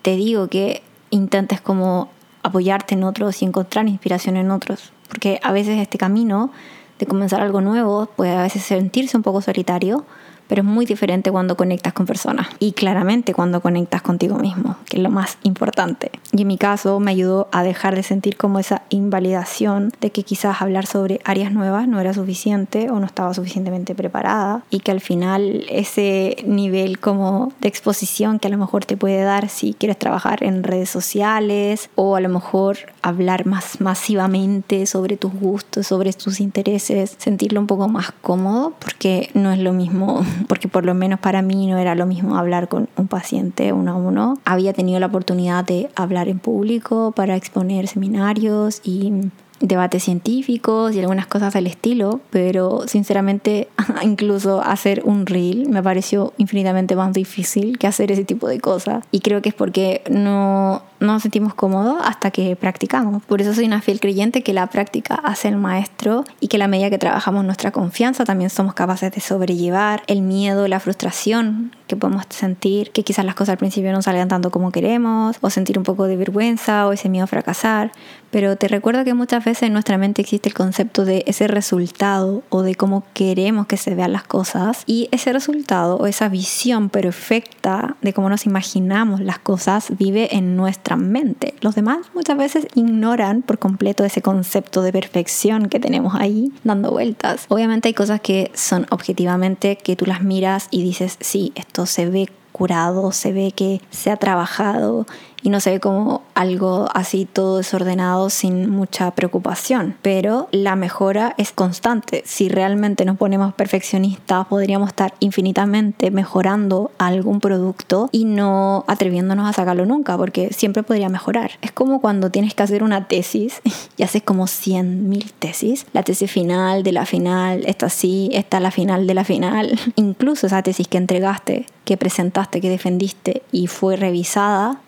te 0.03 0.17
digo 0.17 0.49
que 0.49 0.83
intentes 1.11 1.61
como 1.61 2.09
apoyarte 2.43 2.95
en 2.95 3.05
otros 3.05 3.43
y 3.43 3.45
encontrar 3.45 3.89
inspiración 3.89 4.37
en 4.37 4.51
otros. 4.51 4.93
Porque 5.09 5.41
a 5.43 5.53
veces 5.53 5.79
este 5.79 5.99
camino 5.99 6.51
de 6.99 7.07
comenzar 7.07 7.41
algo 7.41 7.61
nuevo 7.61 8.07
puede 8.15 8.37
a 8.37 8.43
veces 8.43 8.63
sentirse 8.63 9.17
un 9.17 9.23
poco 9.23 9.41
solitario, 9.41 10.05
pero 10.51 10.63
es 10.63 10.69
muy 10.69 10.85
diferente 10.85 11.31
cuando 11.31 11.57
conectas 11.57 11.93
con 11.93 12.07
personas 12.07 12.49
y 12.59 12.73
claramente 12.73 13.35
cuando 13.35 13.61
conectas 13.61 14.03
contigo 14.03 14.37
mismo, 14.37 14.75
que 14.87 14.97
es 14.97 15.03
lo 15.03 15.09
más 15.09 15.39
importante. 15.45 16.11
Y 16.33 16.43
en 16.43 16.49
mi 16.49 16.59
caso 16.59 16.99
me 16.99 17.13
ayudó 17.13 17.47
a 17.53 17.63
dejar 17.63 17.95
de 17.95 18.03
sentir 18.03 18.37
como 18.37 18.59
esa 18.59 18.83
invalidación 18.89 19.93
de 20.01 20.11
que 20.11 20.25
quizás 20.25 20.61
hablar 20.61 20.87
sobre 20.87 21.21
áreas 21.23 21.53
nuevas 21.53 21.87
no 21.87 22.01
era 22.01 22.13
suficiente 22.15 22.91
o 22.91 22.99
no 22.99 23.07
estaba 23.07 23.33
suficientemente 23.33 23.95
preparada 23.95 24.65
y 24.71 24.81
que 24.81 24.91
al 24.91 25.01
final 25.01 25.67
ese 25.69 26.39
nivel 26.45 26.99
como 26.99 27.53
de 27.61 27.69
exposición 27.69 28.41
que 28.41 28.49
a 28.49 28.51
lo 28.51 28.59
mejor 28.59 28.85
te 28.85 28.97
puede 28.97 29.23
dar 29.23 29.49
si 29.49 29.75
quieres 29.75 30.01
trabajar 30.01 30.43
en 30.43 30.65
redes 30.65 30.91
sociales 30.91 31.91
o 31.95 32.17
a 32.17 32.21
lo 32.21 32.29
mejor 32.29 32.77
hablar 33.03 33.47
más 33.47 33.81
masivamente 33.81 34.85
sobre 34.87 35.17
tus 35.17 35.33
gustos, 35.33 35.87
sobre 35.87 36.13
tus 36.13 36.41
intereses, 36.41 37.15
sentirlo 37.19 37.61
un 37.61 37.69
poco 37.69 37.87
más 37.87 38.11
cómodo 38.21 38.73
porque 38.81 39.31
no 39.35 39.53
es 39.53 39.61
lo 39.61 39.73
mismo 39.73 40.25
porque 40.49 40.69
por 40.69 40.85
lo 40.85 40.95
menos 40.95 41.21
para 41.21 41.43
mí 41.43 41.67
no 41.67 41.79
era 41.79 41.95
lo 41.95 42.07
mismo 42.07 42.37
hablar 42.37 42.69
con 42.69 42.89
un 42.97 43.09
paciente 43.09 43.73
uno 43.73 43.93
a 43.93 43.97
uno. 43.97 44.39
Había 44.45 44.73
tenido 44.73 45.01
la 45.01 45.07
oportunidad 45.07 45.65
de 45.65 45.91
hablar 45.95 46.29
en 46.29 46.39
público 46.39 47.13
para 47.13 47.37
exponer 47.37 47.89
seminarios 47.89 48.81
y 48.85 49.31
debates 49.61 50.05
científicos 50.05 50.95
y 50.95 51.01
algunas 51.01 51.27
cosas 51.27 51.53
del 51.53 51.67
estilo, 51.67 52.21
pero 52.31 52.85
sinceramente 52.87 53.69
incluso 54.03 54.63
hacer 54.63 55.03
un 55.05 55.27
reel 55.27 55.69
me 55.69 55.83
pareció 55.83 56.33
infinitamente 56.39 56.97
más 56.97 57.13
difícil 57.13 57.79
que 57.79 57.87
hacer 57.87 58.11
ese 58.11 58.25
tipo 58.25 58.49
de 58.49 58.61
cosas. 58.61 59.05
Y 59.11 59.21
creo 59.21 59.43
que 59.43 59.51
es 59.51 59.55
porque 59.55 60.03
no, 60.11 60.83
no 60.99 61.13
nos 61.13 61.23
sentimos 61.23 61.55
cómodos 61.55 62.01
hasta 62.05 62.31
que 62.31 62.57
practicamos. 62.57 63.23
Por 63.23 63.41
eso 63.41 63.55
soy 63.55 63.67
una 63.67 63.83
fiel 63.83 64.01
creyente 64.01 64.43
que 64.43 64.53
la 64.53 64.67
práctica 64.69 65.15
hace 65.15 65.49
el 65.49 65.57
maestro 65.57 66.25
y 66.41 66.49
que 66.49 66.57
a 66.57 66.61
la 66.61 66.69
medida 66.69 66.91
que 66.91 66.99
trabajamos 66.99 67.45
nuestra 67.45 67.71
confianza 67.71 68.25
también 68.25 68.51
somos 68.51 68.75
capaces 68.75 69.13
de 69.13 69.21
sobrellevar 69.21 70.03
el 70.07 70.23
miedo, 70.23 70.69
la 70.69 70.81
frustración 70.81 71.73
que 71.87 71.97
podemos 71.97 72.25
sentir, 72.31 72.93
que 72.93 73.03
quizás 73.03 73.25
las 73.25 73.35
cosas 73.35 73.55
al 73.55 73.59
principio 73.59 73.93
no 73.93 74.01
salgan 74.01 74.29
tanto 74.29 74.51
como 74.51 74.71
queremos, 74.71 75.37
o 75.41 75.51
sentir 75.51 75.77
un 75.77 75.85
poco 75.85 76.07
de 76.07 76.17
vergüenza 76.17 76.87
o 76.87 76.93
ese 76.93 77.09
miedo 77.09 77.25
a 77.25 77.27
fracasar. 77.27 77.93
Pero 78.31 78.57
te 78.57 78.69
recuerdo 78.69 79.05
que 79.05 79.15
muchas 79.15 79.45
veces 79.45 79.65
en 79.65 79.73
nuestra 79.73 79.99
mente 79.99 80.23
existe 80.23 80.49
el 80.49 80.55
concepto 80.55 81.05
de 81.05 81.25
ese 81.27 81.49
resultado 81.49 82.43
o 82.49 82.63
de 82.63 82.75
cómo 82.75 83.05
queremos 83.13 83.67
que 83.67 83.77
se 83.77 83.95
vean 83.95 84.13
las 84.13 84.25
cosas. 84.25 84.85
Y 84.87 85.09
ese 85.11 85.33
resultado 85.33 85.97
o 85.97 86.07
esa 86.07 86.29
visión 86.29 86.91
perfecta 86.91 87.97
de 88.03 88.13
cómo 88.13 88.29
nos 88.29 88.47
imaginamos 88.47 89.21
las 89.21 89.39
cosas 89.39 89.89
vive 89.99 90.35
en 90.37 90.57
nuestra 90.57 90.97
mente. 90.97 91.55
Los 91.61 91.75
demás 91.75 92.07
muchas 92.15 92.37
veces 92.37 92.67
ignoran 92.75 93.43
por 93.43 93.59
completo 93.59 94.05
ese 94.05 94.23
concepto 94.23 94.83
de 94.83 94.93
perfección 94.93 95.69
que 95.69 95.81
tenemos 95.81 96.15
ahí 96.15 96.53
dando 96.65 96.91
vueltas. 96.91 97.47
Obviamente 97.49 97.89
hay 97.89 97.95
cosas 97.95 98.21
que 98.21 98.51
son 98.55 98.87
objetivamente 98.91 99.77
que 99.77 99.97
tú 99.97 100.07
las 100.07 100.23
miras 100.23 100.69
y 100.71 100.83
dices, 100.83 101.17
sí, 101.21 101.53
esto 101.55 101.87
se 101.87 102.09
ve 102.09 102.29
curado, 102.53 103.13
se 103.13 103.33
ve 103.33 103.53
que 103.53 103.81
se 103.91 104.11
ha 104.11 104.17
trabajado 104.17 105.07
y 105.43 105.51
no 105.51 105.61
se 105.61 105.71
ve 105.71 105.81
como 105.81 106.23
algo 106.35 106.89
así 106.95 107.27
todo 107.31 107.59
desordenado 107.59 108.31
sin 108.31 108.71
mucha 108.71 109.11
preocupación. 109.13 109.97
Pero 110.03 110.49
la 110.53 110.77
mejora 110.77 111.35
es 111.37 111.53
constante. 111.53 112.23
Si 112.25 112.49
realmente 112.49 113.05
nos 113.05 113.17
ponemos 113.17 113.55
perfeccionistas, 113.55 114.47
podríamos 114.47 114.89
estar 114.89 115.15
infinitamente 115.21 116.11
mejorando 116.11 116.91
algún 116.99 117.41
producto 117.41 118.09
y 118.13 118.25
no 118.25 118.85
atreviéndonos 118.87 119.49
a 119.49 119.53
sacarlo 119.53 119.87
nunca, 119.87 120.17
porque 120.17 120.53
siempre 120.53 120.83
podría 120.83 121.09
mejorar. 121.09 121.53
Es 121.63 121.73
como 121.73 122.01
cuando 122.01 122.31
tienes 122.31 122.55
que 122.55 122.63
hacer 122.63 122.83
una 122.83 123.09
tesis 123.09 123.61
y 123.97 124.03
haces 124.03 124.23
como 124.23 124.45
100.000 124.45 125.31
tesis. 125.39 125.87
La 125.93 126.03
tesis 126.03 126.31
final 126.31 126.83
de 126.83 126.93
la 126.93 127.07
final, 127.07 127.63
esta 127.67 127.89
sí, 127.89 128.31
esta 128.33 128.61
la 128.61 128.71
final 128.71 129.07
de 129.07 129.15
la 129.15 129.25
final. 129.25 129.79
Incluso 129.97 130.47
esa 130.47 130.63
tesis 130.63 130.89
que 130.89 130.99
entregaste, 130.99 131.67
que 131.85 131.97
presentaste, 131.97 132.61
que 132.61 132.71
defendiste 132.71 133.43
y 133.53 133.67
fue 133.67 133.97
revisada, 133.97 134.81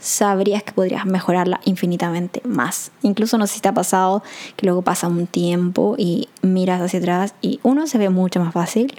sabrías 0.43 0.65
que 0.65 0.73
podrías 0.73 1.07
mejorarla 1.07 1.61
infinitamente 1.67 2.43
más. 2.45 2.91
Incluso 3.03 3.39
no 3.39 3.47
sé 3.47 3.55
si 3.55 3.61
te 3.61 3.69
ha 3.69 3.75
pasado 3.75 4.25
que 4.57 4.67
luego 4.67 4.83
pasa 4.83 5.07
un 5.07 5.29
tiempo 5.29 5.95
y 5.97 6.29
miras 6.43 6.81
hacia 6.81 6.99
atrás 6.99 7.35
y 7.41 7.61
uno 7.63 7.87
se 7.87 7.97
ve 7.97 8.09
mucho 8.09 8.41
más 8.41 8.53
fácil, 8.53 8.93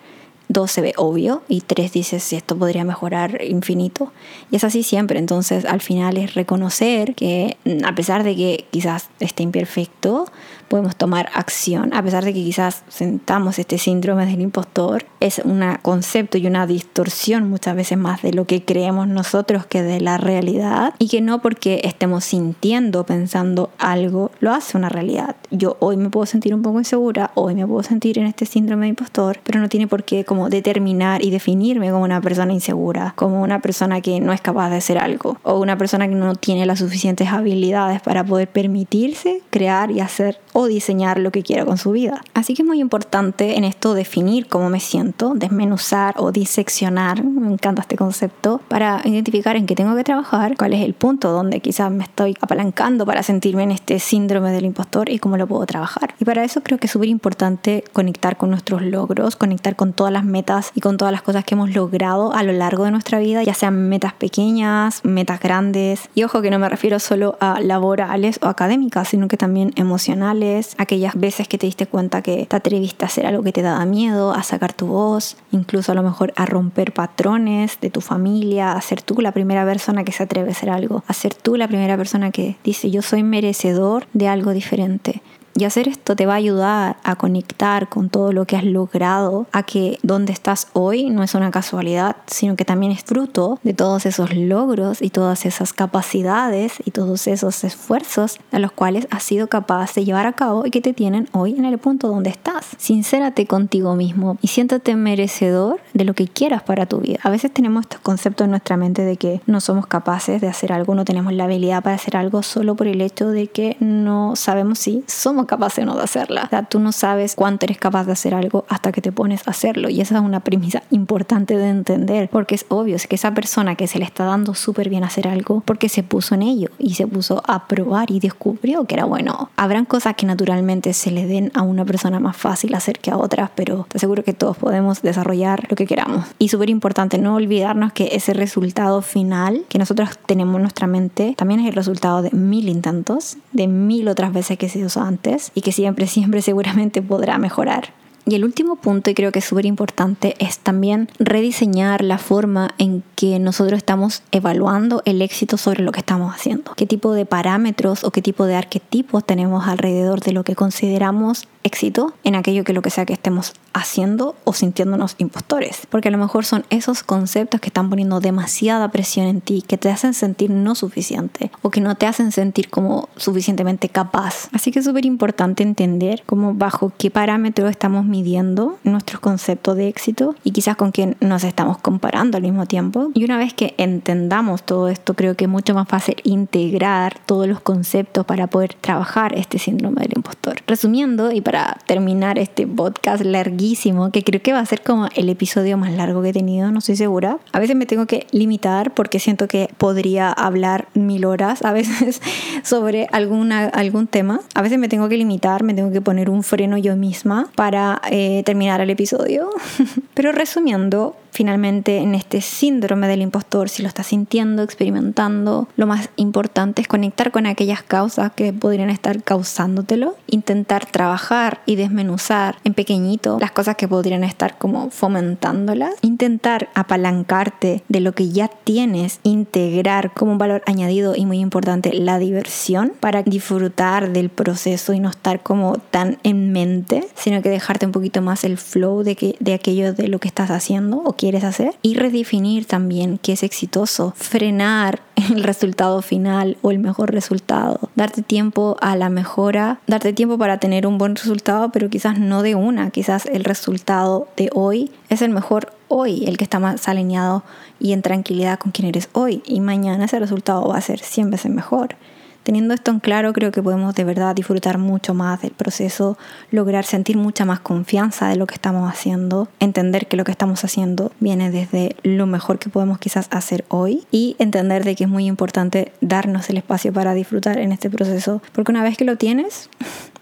dos 0.48 0.72
se 0.72 0.82
ve 0.82 0.94
obvio 0.98 1.42
y 1.48 1.62
tres 1.62 1.94
dices 1.94 2.24
si 2.24 2.36
esto 2.36 2.58
podría 2.58 2.84
mejorar 2.84 3.42
infinito. 3.44 4.12
Y 4.52 4.58
es 4.58 4.64
así 4.64 4.84
siempre, 4.84 5.20
entonces 5.20 5.66
al 5.66 5.82
final 5.82 6.18
es 6.18 6.36
reconocer 6.36 7.16
que 7.16 7.58
mm, 7.66 7.86
a 7.86 7.96
pesar 7.96 8.24
de 8.24 8.36
que 8.36 8.66
quizás 8.72 9.10
esté 9.20 9.44
imperfecto, 9.44 10.26
podemos 10.74 10.96
tomar 10.96 11.30
acción, 11.36 11.94
a 11.94 12.02
pesar 12.02 12.26
de 12.26 12.34
que 12.34 12.44
quizás 12.44 12.84
sentamos 12.88 13.60
este 13.60 13.78
síndrome 13.78 14.26
del 14.26 14.42
impostor, 14.42 15.06
es 15.20 15.40
un 15.46 15.64
concepto 15.84 16.40
y 16.40 16.48
una 16.48 16.66
distorsión 16.66 17.48
muchas 17.48 17.76
veces 17.76 17.96
más 17.96 18.24
de 18.24 18.34
lo 18.34 18.46
que 18.46 18.66
creemos 18.66 19.08
nosotros 19.08 19.68
que 19.68 19.84
de 19.84 20.02
la 20.02 20.18
realidad 20.18 20.96
y 20.98 21.10
que 21.10 21.22
no 21.22 21.44
porque 21.44 21.82
estemos 21.84 22.24
sintiendo, 22.26 23.06
pensando 23.06 23.70
algo, 23.78 24.32
lo 24.40 24.52
hace 24.52 24.76
una 24.76 24.90
realidad. 24.90 25.36
Yo 25.52 25.78
hoy 25.80 25.96
me 25.96 26.10
puedo 26.10 26.26
sentir 26.26 26.56
un 26.56 26.64
poco 26.64 26.80
insegura, 26.80 27.30
hoy 27.36 27.54
me 27.54 27.68
puedo 27.68 27.84
sentir 27.84 28.18
en 28.18 28.26
este 28.26 28.48
síndrome 28.48 28.88
de 28.88 28.90
impostor, 28.90 29.40
pero 29.44 29.60
no 29.60 29.70
tiene 29.70 29.88
por 29.88 30.04
qué 30.04 30.26
como 30.26 30.43
determinar 30.50 31.24
y 31.24 31.32
definirme 31.32 31.92
como 31.92 32.04
una 32.04 32.22
persona 32.22 32.54
insegura, 32.54 33.14
como 33.16 33.42
una 33.42 33.60
persona 33.60 34.02
que 34.02 34.20
no 34.20 34.34
es 34.34 34.42
capaz 34.42 34.70
de 34.70 34.78
hacer 34.78 34.98
algo 34.98 35.38
o 35.44 35.60
una 35.60 35.78
persona 35.78 36.08
que 36.08 36.16
no 36.16 36.36
tiene 36.36 36.66
las 36.66 36.80
suficientes 36.80 37.30
habilidades 37.30 38.02
para 38.02 38.24
poder 38.24 38.48
permitirse 38.48 39.42
crear 39.50 39.92
y 39.92 40.00
hacer 40.00 40.40
diseñar 40.68 41.20
lo 41.20 41.32
que 41.32 41.44
quiera 41.44 41.66
con 41.66 41.78
su 41.78 41.92
vida. 41.92 42.22
Así 42.34 42.54
que 42.54 42.62
es 42.62 42.68
muy 42.68 42.80
importante 42.80 43.58
en 43.58 43.64
esto 43.64 43.94
definir 43.94 44.48
cómo 44.48 44.70
me 44.70 44.80
siento, 44.80 45.34
desmenuzar 45.36 46.16
o 46.18 46.32
diseccionar, 46.32 47.24
me 47.24 47.52
encanta 47.52 47.82
este 47.82 47.96
concepto, 47.96 48.62
para 48.68 49.02
identificar 49.04 49.56
en 49.56 49.66
qué 49.66 49.76
tengo 49.76 49.96
que 49.96 50.04
trabajar, 50.04 50.56
cuál 50.58 50.74
es 50.74 50.82
el 50.82 50.94
punto 50.94 51.32
donde 51.32 51.60
quizás 51.60 51.92
me 51.92 52.04
estoy 52.04 52.36
apalancando 52.42 53.06
para 53.06 53.24
sentirme 53.24 53.64
en 53.64 53.72
este 53.72 54.00
síndrome 54.00 54.52
del 54.52 54.66
impostor 54.66 55.10
y 55.10 55.20
cómo 55.20 55.38
lo 55.38 55.48
puedo 55.48 55.66
trabajar. 55.66 56.16
Y 56.20 56.26
para 56.26 56.44
eso 56.44 56.62
creo 56.62 56.78
que 56.78 56.88
es 56.88 56.92
súper 56.92 57.10
importante 57.10 57.84
conectar 57.94 58.38
con 58.38 58.50
nuestros 58.50 58.82
logros, 58.82 59.36
conectar 59.36 59.76
con 59.76 59.94
todas 59.94 60.14
las 60.14 60.23
metas 60.26 60.72
y 60.76 60.82
con 60.82 60.98
todas 60.98 61.12
las 61.12 61.22
cosas 61.22 61.44
que 61.44 61.56
hemos 61.56 61.74
logrado 61.74 62.34
a 62.34 62.44
lo 62.44 62.54
largo 62.54 62.86
de 62.86 62.92
nuestra 62.92 63.20
vida, 63.20 63.44
ya 63.44 63.54
sean 63.54 63.90
metas 63.90 64.14
pequeñas, 64.14 65.02
metas 65.04 65.40
grandes. 65.40 66.10
Y 66.16 66.24
ojo 66.24 66.42
que 66.42 66.50
no 66.50 66.60
me 66.60 66.70
refiero 66.70 67.00
solo 67.00 67.38
a 67.40 67.60
laborales 67.62 68.40
o 68.42 68.48
académicas, 68.48 69.08
sino 69.10 69.28
que 69.28 69.38
también 69.38 69.72
emocionales 69.76 70.76
aquellas 70.78 71.16
veces 71.16 71.48
que 71.48 71.58
te 71.58 71.66
diste 71.66 71.88
cuenta 71.88 72.22
que 72.22 72.46
te 72.46 72.56
atreviste 72.56 73.06
a 73.06 73.08
hacer 73.08 73.26
algo 73.26 73.44
que 73.44 73.52
te 73.52 73.62
daba 73.62 73.86
miedo, 73.86 74.34
a 74.34 74.44
sacar 74.44 74.74
tu 74.74 74.88
voz, 74.88 75.38
incluso 75.52 75.92
a 75.92 75.96
lo 75.96 76.04
mejor 76.04 76.34
a 76.36 76.46
romper 76.46 76.94
patrones 76.94 77.80
de 77.82 77.90
tu 77.90 78.02
familia, 78.02 78.74
a 78.74 78.82
ser 78.82 79.02
tú 79.02 79.22
la 79.22 79.32
primera 79.32 79.66
persona 79.66 80.04
que 80.04 80.12
se 80.12 80.24
atreve 80.24 80.50
a 80.50 80.52
hacer 80.52 80.70
algo, 80.70 81.04
a 81.08 81.14
ser 81.14 81.34
tú 81.34 81.56
la 81.56 81.68
primera 81.68 81.98
persona 81.98 82.32
que 82.32 82.58
dice 82.64 82.92
yo 82.92 83.02
soy 83.02 83.24
merecedor 83.24 84.08
de 84.14 84.28
algo 84.28 84.52
diferente. 84.52 85.22
Y 85.56 85.66
hacer 85.66 85.88
esto 85.88 86.16
te 86.16 86.26
va 86.26 86.34
a 86.34 86.38
ayudar 86.38 86.98
a 87.04 87.16
conectar 87.16 87.88
con 87.88 88.10
todo 88.10 88.34
lo 88.34 88.46
que 88.46 88.58
has 88.58 88.64
logrado, 88.64 89.46
a 89.52 89.64
que 89.64 90.00
donde 90.02 90.34
estás 90.34 90.68
hoy 90.74 91.10
no 91.12 91.22
es 91.22 91.36
una 91.36 91.52
casualidad, 91.52 92.16
sino 92.26 92.56
que 92.56 92.66
también 92.66 92.92
es 92.92 93.04
fruto 93.04 93.60
de 93.62 93.74
todos 93.74 94.08
esos 94.08 94.36
logros 94.36 95.02
y 95.02 95.12
todas 95.12 95.46
esas 95.46 95.72
capacidades 95.74 96.74
y 96.86 96.92
todos 96.92 97.28
esos 97.28 97.64
esfuerzos 97.64 98.40
a 98.52 98.60
los 98.60 98.72
cuales 98.72 99.08
has 99.12 99.24
sido 99.24 99.48
capaz 99.48 99.94
de 99.94 100.06
llevar 100.06 100.26
a 100.26 100.34
cabo 100.34 100.66
y 100.66 100.72
que 100.72 100.82
te 100.82 100.94
tienen 100.94 101.30
hoy 101.34 101.56
en 101.56 101.66
el 101.66 101.78
punto 101.78 102.08
donde 102.08 102.32
estás. 102.32 102.66
Sincérate 102.78 103.46
contigo 103.46 103.96
mismo 103.96 104.38
y 104.42 104.48
siéntate 104.48 104.96
merecedor 104.96 105.80
de 105.94 106.04
lo 106.04 106.16
que 106.16 106.28
quieras 106.28 106.64
para 106.64 106.88
tu 106.88 107.00
vida. 107.00 107.20
A 107.22 107.30
veces 107.30 107.54
tenemos 107.54 107.84
estos 107.84 108.00
conceptos 108.02 108.46
en 108.46 108.52
nuestra 108.52 108.78
mente 108.78 109.04
de 109.04 109.18
que 109.18 109.42
no 109.46 109.62
somos 109.62 109.86
capaces 109.86 110.42
de 110.42 110.48
hacer 110.48 110.74
algo, 110.74 110.96
no 110.96 111.06
tenemos 111.06 111.34
la 111.34 111.44
habilidad 111.44 111.84
para 111.84 111.96
hacer 111.96 112.18
algo 112.18 112.42
solo 112.42 112.76
por 112.76 112.88
el 112.88 113.02
hecho 113.02 113.30
de 113.30 113.48
que 113.48 113.78
no 113.80 114.36
sabemos 114.36 114.80
si 114.80 115.04
somos 115.08 115.43
capaz 115.48 115.76
de 115.76 115.86
no 115.86 115.96
de 115.96 116.04
hacerla. 116.04 116.44
O 116.46 116.50
sea, 116.50 116.64
tú 116.64 116.80
no 116.80 116.92
sabes 116.92 117.36
cuánto 117.36 117.66
eres 117.66 117.78
capaz 117.78 118.06
de 118.06 118.14
hacer 118.14 118.34
algo 118.34 118.66
hasta 118.70 118.92
que 118.92 119.02
te 119.02 119.12
pones 119.12 119.48
a 119.48 119.52
hacerlo. 119.52 119.90
Y 119.90 120.02
esa 120.02 120.16
es 120.16 120.22
una 120.22 120.40
premisa 120.40 120.84
importante 120.92 121.58
de 121.58 121.70
entender, 121.70 122.30
porque 122.30 122.56
es 122.56 122.66
obvio 122.70 122.96
es 122.96 123.08
que 123.08 123.16
esa 123.16 123.34
persona 123.34 123.76
que 123.76 123.88
se 123.88 124.00
le 124.00 124.06
está 124.06 124.26
dando 124.26 124.54
súper 124.56 124.90
bien 124.90 125.04
hacer 125.04 125.28
algo, 125.28 125.62
porque 125.66 125.90
se 125.90 126.04
puso 126.04 126.36
en 126.36 126.44
ello 126.44 126.70
y 126.80 126.96
se 126.96 127.08
puso 127.08 127.42
a 127.48 127.68
probar 127.68 128.12
y 128.12 128.20
descubrió 128.20 128.86
que 128.86 128.96
era 128.96 129.06
bueno. 129.06 129.50
Habrán 129.56 129.86
cosas 129.86 130.16
que 130.16 130.26
naturalmente 130.26 130.94
se 130.94 131.12
le 131.12 131.26
den 131.26 131.52
a 131.54 131.62
una 131.62 131.86
persona 131.86 132.20
más 132.20 132.38
fácil 132.38 132.74
hacer 132.76 133.00
que 133.00 133.12
a 133.12 133.18
otras, 133.18 133.50
pero 133.56 133.86
te 133.90 133.98
aseguro 133.98 134.24
que 134.24 134.34
todos 134.34 134.58
podemos 134.58 135.02
desarrollar 135.02 135.68
lo 135.70 135.76
que 135.76 135.86
queramos. 135.86 136.26
Y 136.40 136.50
súper 136.50 136.70
importante 136.70 137.18
no 137.18 137.36
olvidarnos 137.36 137.94
que 137.94 138.10
ese 138.14 138.34
resultado 138.34 139.02
final 139.02 139.66
que 139.70 139.80
nosotros 139.80 140.10
tenemos 140.26 140.56
en 140.56 140.62
nuestra 140.62 140.88
mente 140.88 141.34
también 141.38 141.60
es 141.62 141.68
el 141.68 141.74
resultado 141.74 142.22
de 142.22 142.32
mil 142.32 142.70
intentos, 142.70 143.38
de 143.52 143.68
mil 143.68 144.08
otras 144.08 144.34
veces 144.34 144.58
que 144.58 144.70
se 144.70 144.84
usó 144.84 145.02
antes 145.02 145.33
y 145.56 145.62
que 145.62 145.72
siempre, 145.72 146.08
siempre 146.08 146.42
seguramente 146.42 147.02
podrá 147.02 147.38
mejorar. 147.38 147.94
Y 148.26 148.36
el 148.36 148.46
último 148.46 148.78
punto, 148.78 149.10
y 149.10 149.16
creo 149.16 149.34
que 149.34 149.40
es 149.40 149.46
súper 149.46 149.66
importante, 149.66 150.36
es 150.40 150.60
también 150.60 151.10
rediseñar 151.20 152.04
la 152.04 152.18
forma 152.18 152.74
en 152.78 153.04
que 153.16 153.38
nosotros 153.38 153.78
estamos 153.78 154.24
evaluando 154.32 155.02
el 155.04 155.22
éxito 155.22 155.58
sobre 155.58 155.84
lo 155.84 155.92
que 155.92 156.00
estamos 156.00 156.34
haciendo. 156.34 156.74
¿Qué 156.76 156.86
tipo 156.86 157.14
de 157.14 157.26
parámetros 157.26 158.06
o 158.06 158.12
qué 158.12 158.22
tipo 158.22 158.46
de 158.46 158.56
arquetipos 158.56 159.26
tenemos 159.26 159.68
alrededor 159.68 160.22
de 160.22 160.32
lo 160.32 160.46
que 160.46 160.56
consideramos 160.56 161.48
éxito 161.64 162.14
en 162.24 162.36
aquello 162.36 162.64
que 162.64 162.74
lo 162.74 162.82
que 162.82 162.90
sea 162.90 163.06
que 163.06 163.14
estemos 163.14 163.54
haciendo 163.74 164.36
o 164.44 164.54
sintiéndonos 164.54 165.16
impostores. 165.18 165.88
Porque 165.90 166.10
a 166.10 166.12
lo 166.12 166.18
mejor 166.18 166.46
son 166.46 166.66
esos 166.70 167.04
conceptos 167.04 167.60
que 167.60 167.68
están 167.68 167.90
poniendo 167.90 168.20
demasiada 168.20 168.90
presión 168.90 169.26
en 169.28 169.42
ti, 169.42 169.64
que 169.68 169.78
te 169.78 169.90
hacen 169.90 170.14
sentir 170.14 170.50
no 170.50 170.76
suficiente 170.76 171.52
o 171.62 171.70
que 171.70 171.82
no 171.82 171.96
te 171.96 172.06
hacen 172.06 172.32
sentir 172.32 172.70
como 172.70 173.10
suficientemente 173.16 173.90
capaz. 173.90 174.50
Así 174.52 174.72
que 174.72 174.80
es 174.80 174.86
súper 174.86 175.06
importante 175.06 175.64
entender 175.64 176.24
cómo 176.26 176.54
bajo 176.54 176.92
qué 176.98 177.10
parámetro 177.10 177.68
estamos 177.68 178.06
midiendo 178.06 178.78
nuestros 178.84 179.20
conceptos 179.20 179.76
de 179.78 179.88
éxito 179.88 180.36
y 180.44 180.52
quizás 180.52 180.76
con 180.76 180.92
quién 180.92 181.18
nos 181.20 181.44
estamos 181.44 181.78
comparando 181.78 182.38
al 182.38 182.44
mismo 182.44 182.66
tiempo. 182.66 183.12
Y 183.14 183.24
una 183.24 183.38
vez 183.38 183.54
que 183.54 183.74
entendamos 183.78 184.64
todo 184.64 184.90
esto, 184.90 185.14
creo 185.14 185.36
que 185.36 185.46
es 185.46 185.50
mucho 185.50 185.74
más 185.74 185.88
fácil 185.88 186.16
integrar 186.24 187.20
todos 187.26 187.48
los 187.48 187.60
conceptos 187.60 188.26
para 188.26 188.48
poder 188.48 188.74
trabajar 188.74 189.34
este 189.38 189.60
síndrome 189.60 190.02
del 190.02 190.14
impostor. 190.16 190.62
Resumiendo 190.68 191.32
y 191.32 191.42
terminar 191.86 192.40
este 192.40 192.68
podcast 192.68 193.24
larguísimo, 193.24 194.12
que 194.12 194.24
creo 194.24 194.42
que 194.42 194.54
va 194.54 194.60
a 194.60 194.66
ser 194.66 194.82
como 194.82 195.08
el 195.16 195.30
episodio 195.30 195.78
más 195.78 195.92
largo 195.92 196.22
que 196.22 196.30
he 196.30 196.34
tenido, 196.34 196.72
no 196.72 196.80
estoy 196.80 196.96
segura. 196.96 197.38
A 197.52 197.60
veces 197.60 197.76
me 197.76 197.86
tengo 197.86 198.06
que 198.06 198.28
limitar 198.32 198.94
porque 198.94 199.20
siento 199.20 199.48
que 199.48 199.70
podría 199.78 200.32
hablar 200.32 200.88
mil 200.94 201.26
horas 201.26 201.64
a 201.64 201.72
veces 201.74 202.22
sobre 202.64 203.08
algún 203.12 204.08
tema. 204.08 204.40
A 204.56 204.62
veces 204.62 204.80
me 204.80 204.90
tengo 204.90 205.10
que 205.10 205.18
limitar, 205.18 205.64
me 205.64 205.74
tengo 205.74 205.92
que 205.92 206.02
poner 206.02 206.30
un 206.30 206.44
freno 206.44 206.78
yo 206.78 206.96
misma 206.96 207.50
para 207.56 208.02
eh, 208.10 208.44
terminar 208.46 208.82
el 208.82 208.90
episodio. 208.90 209.50
Pero 210.14 210.32
resumiendo, 210.32 211.16
finalmente 211.34 211.98
en 211.98 212.16
este 212.16 212.42
síndrome 212.42 213.08
del 213.08 213.22
impostor, 213.22 213.68
si 213.68 213.82
lo 213.82 213.88
estás 213.88 214.08
sintiendo, 214.08 214.62
experimentando, 214.62 215.68
lo 215.76 215.88
más 215.88 216.10
importante 216.16 216.82
es 216.82 216.88
conectar 216.88 217.32
con 217.32 217.48
aquellas 217.48 217.82
causas 217.82 218.32
que 218.34 218.54
podrían 218.54 218.92
estar 218.92 219.24
causándotelo, 219.24 220.16
intentar 220.28 220.86
trabajar 220.86 221.62
y 221.66 221.76
desmenuzar 221.76 222.58
en 222.64 222.76
pequeñito 222.76 223.38
las 223.40 223.52
cosas 223.52 223.76
que 223.76 223.88
podrían 223.88 224.24
estar 224.24 224.58
como 224.58 224.92
fomentándolas, 224.92 225.96
intentar 226.02 226.70
apalancarte 226.76 227.84
de 227.90 228.00
lo 228.00 228.14
que 228.14 228.30
ya 228.30 228.48
tienes, 228.48 229.20
integrar 229.24 230.14
como 230.14 230.34
un 230.34 230.38
valor 230.38 230.62
añadido 230.68 231.16
y 231.16 231.26
muy 231.26 231.40
importante 231.40 231.94
la 231.94 232.20
diversión 232.20 232.94
para 233.00 233.24
disfrutar 233.24 234.14
del 234.14 234.30
proceso 234.30 234.94
y 234.94 235.00
no 235.00 235.10
estar 235.10 235.42
como 235.42 235.78
tan 235.78 236.20
en 236.24 236.52
mente, 236.52 237.08
sino 237.16 237.42
que 237.42 237.50
dejarte 237.50 237.88
un 237.88 237.92
poquito 237.92 238.22
más 238.22 238.44
el 238.44 238.58
flow 238.58 239.04
de, 239.04 239.16
que, 239.16 239.36
de 239.40 239.56
aquello 239.56 239.94
de 239.94 240.08
lo 240.08 240.20
que 240.20 240.28
estás 240.28 240.52
haciendo 240.52 240.98
o 241.04 241.14
quieres 241.24 241.46
hacer 241.46 241.74
y 241.82 241.94
redefinir 241.94 242.66
también 242.66 243.18
qué 243.18 243.32
es 243.32 243.44
exitoso, 243.44 244.14
frenar 244.18 245.02
el 245.16 245.42
resultado 245.42 246.02
final 246.02 246.58
o 246.62 246.70
el 246.70 246.80
mejor 246.80 247.14
resultado, 247.14 247.80
darte 247.96 248.24
tiempo 248.24 248.76
a 248.82 248.98
la 248.98 249.08
mejora, 249.08 249.80
darte 249.88 250.12
tiempo 250.12 250.38
para 250.38 250.58
tener 250.58 250.86
un 250.86 250.98
buen 250.98 251.16
resultado, 251.16 251.70
pero 251.72 251.90
quizás 251.90 252.20
no 252.20 252.42
de 252.42 252.56
una, 252.56 252.90
quizás 252.90 253.26
el 253.26 253.46
resultado 253.46 254.28
de 254.36 254.50
hoy 254.54 254.92
es 255.08 255.22
el 255.22 255.30
mejor 255.30 255.72
hoy, 255.88 256.26
el 256.26 256.36
que 256.36 256.44
está 256.44 256.60
más 256.60 256.90
alineado 256.90 257.46
y 257.80 257.94
en 257.94 258.02
tranquilidad 258.02 258.60
con 258.60 258.74
quien 258.74 258.90
eres 258.90 259.08
hoy 259.14 259.42
y 259.46 259.62
mañana 259.62 260.04
ese 260.04 260.20
resultado 260.20 260.68
va 260.68 260.76
a 260.76 260.82
ser 260.82 261.00
100 261.00 261.32
veces 261.32 261.50
mejor. 261.54 261.96
Teniendo 262.44 262.74
esto 262.74 262.92
en 262.92 263.00
claro, 263.00 263.34
creo 263.34 263.52
que 263.52 263.64
podemos 263.64 263.96
de 263.96 264.04
verdad 264.04 264.36
disfrutar 264.36 264.78
mucho 264.78 265.14
más 265.14 265.42
del 265.42 265.52
proceso, 265.52 266.18
lograr 266.52 266.86
sentir 266.86 267.18
mucha 267.18 267.46
más 267.46 267.62
confianza 267.62 268.28
de 268.28 268.36
lo 268.36 268.48
que 268.48 268.56
estamos 268.56 268.90
haciendo, 268.92 269.48
entender 269.60 270.08
que 270.08 270.18
lo 270.18 270.26
que 270.26 270.32
estamos 270.32 270.64
haciendo 270.64 271.12
viene 271.20 271.52
desde 271.52 271.96
lo 272.04 272.26
mejor 272.26 272.60
que 272.60 272.70
podemos 272.70 273.00
quizás 273.00 273.28
hacer 273.32 273.64
hoy 273.70 274.04
y 274.12 274.36
entender 274.40 274.84
de 274.84 274.96
que 274.96 275.06
es 275.06 275.10
muy 275.10 275.26
importante 275.26 275.94
darnos 276.02 276.50
el 276.50 276.58
espacio 276.58 276.92
para 276.92 277.14
disfrutar 277.14 277.58
en 277.58 277.72
este 277.72 277.90
proceso, 277.90 278.42
porque 278.52 278.72
una 278.72 278.84
vez 278.84 278.98
que 278.98 279.06
lo 279.06 279.16
tienes, 279.16 279.70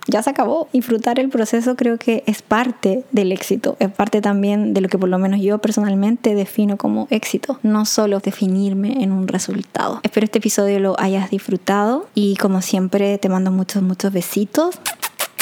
ya 0.07 0.23
se 0.23 0.29
acabó. 0.29 0.67
Disfrutar 0.73 1.19
el 1.19 1.29
proceso 1.29 1.75
creo 1.75 1.97
que 1.97 2.23
es 2.25 2.41
parte 2.41 3.03
del 3.11 3.31
éxito, 3.31 3.75
es 3.79 3.91
parte 3.91 4.21
también 4.21 4.73
de 4.73 4.81
lo 4.81 4.89
que 4.89 4.97
por 4.97 5.09
lo 5.09 5.17
menos 5.17 5.41
yo 5.41 5.59
personalmente 5.59 6.35
defino 6.35 6.77
como 6.77 7.07
éxito, 7.09 7.59
no 7.63 7.85
solo 7.85 8.19
definirme 8.19 9.03
en 9.03 9.11
un 9.11 9.27
resultado. 9.27 9.99
Espero 10.03 10.25
este 10.25 10.39
episodio 10.39 10.79
lo 10.79 10.99
hayas 10.99 11.29
disfrutado 11.29 12.07
y 12.13 12.35
como 12.37 12.61
siempre 12.61 13.17
te 13.17 13.29
mando 13.29 13.51
muchos, 13.51 13.81
muchos 13.83 14.11
besitos. 14.11 14.79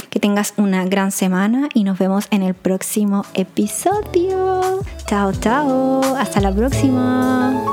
Que 0.10 0.20
tengas 0.20 0.56
una 0.58 0.86
gran 0.86 1.12
semana 1.12 1.70
y 1.76 1.84
nos 1.84 2.00
vemos 2.00 2.26
en 2.32 2.42
el 2.42 2.56
próximo 2.56 3.26
episodio. 3.36 4.80
Chao, 5.06 5.32
chao. 5.34 6.02
Hasta 6.16 6.42
la 6.42 6.52
próxima. 6.52 7.64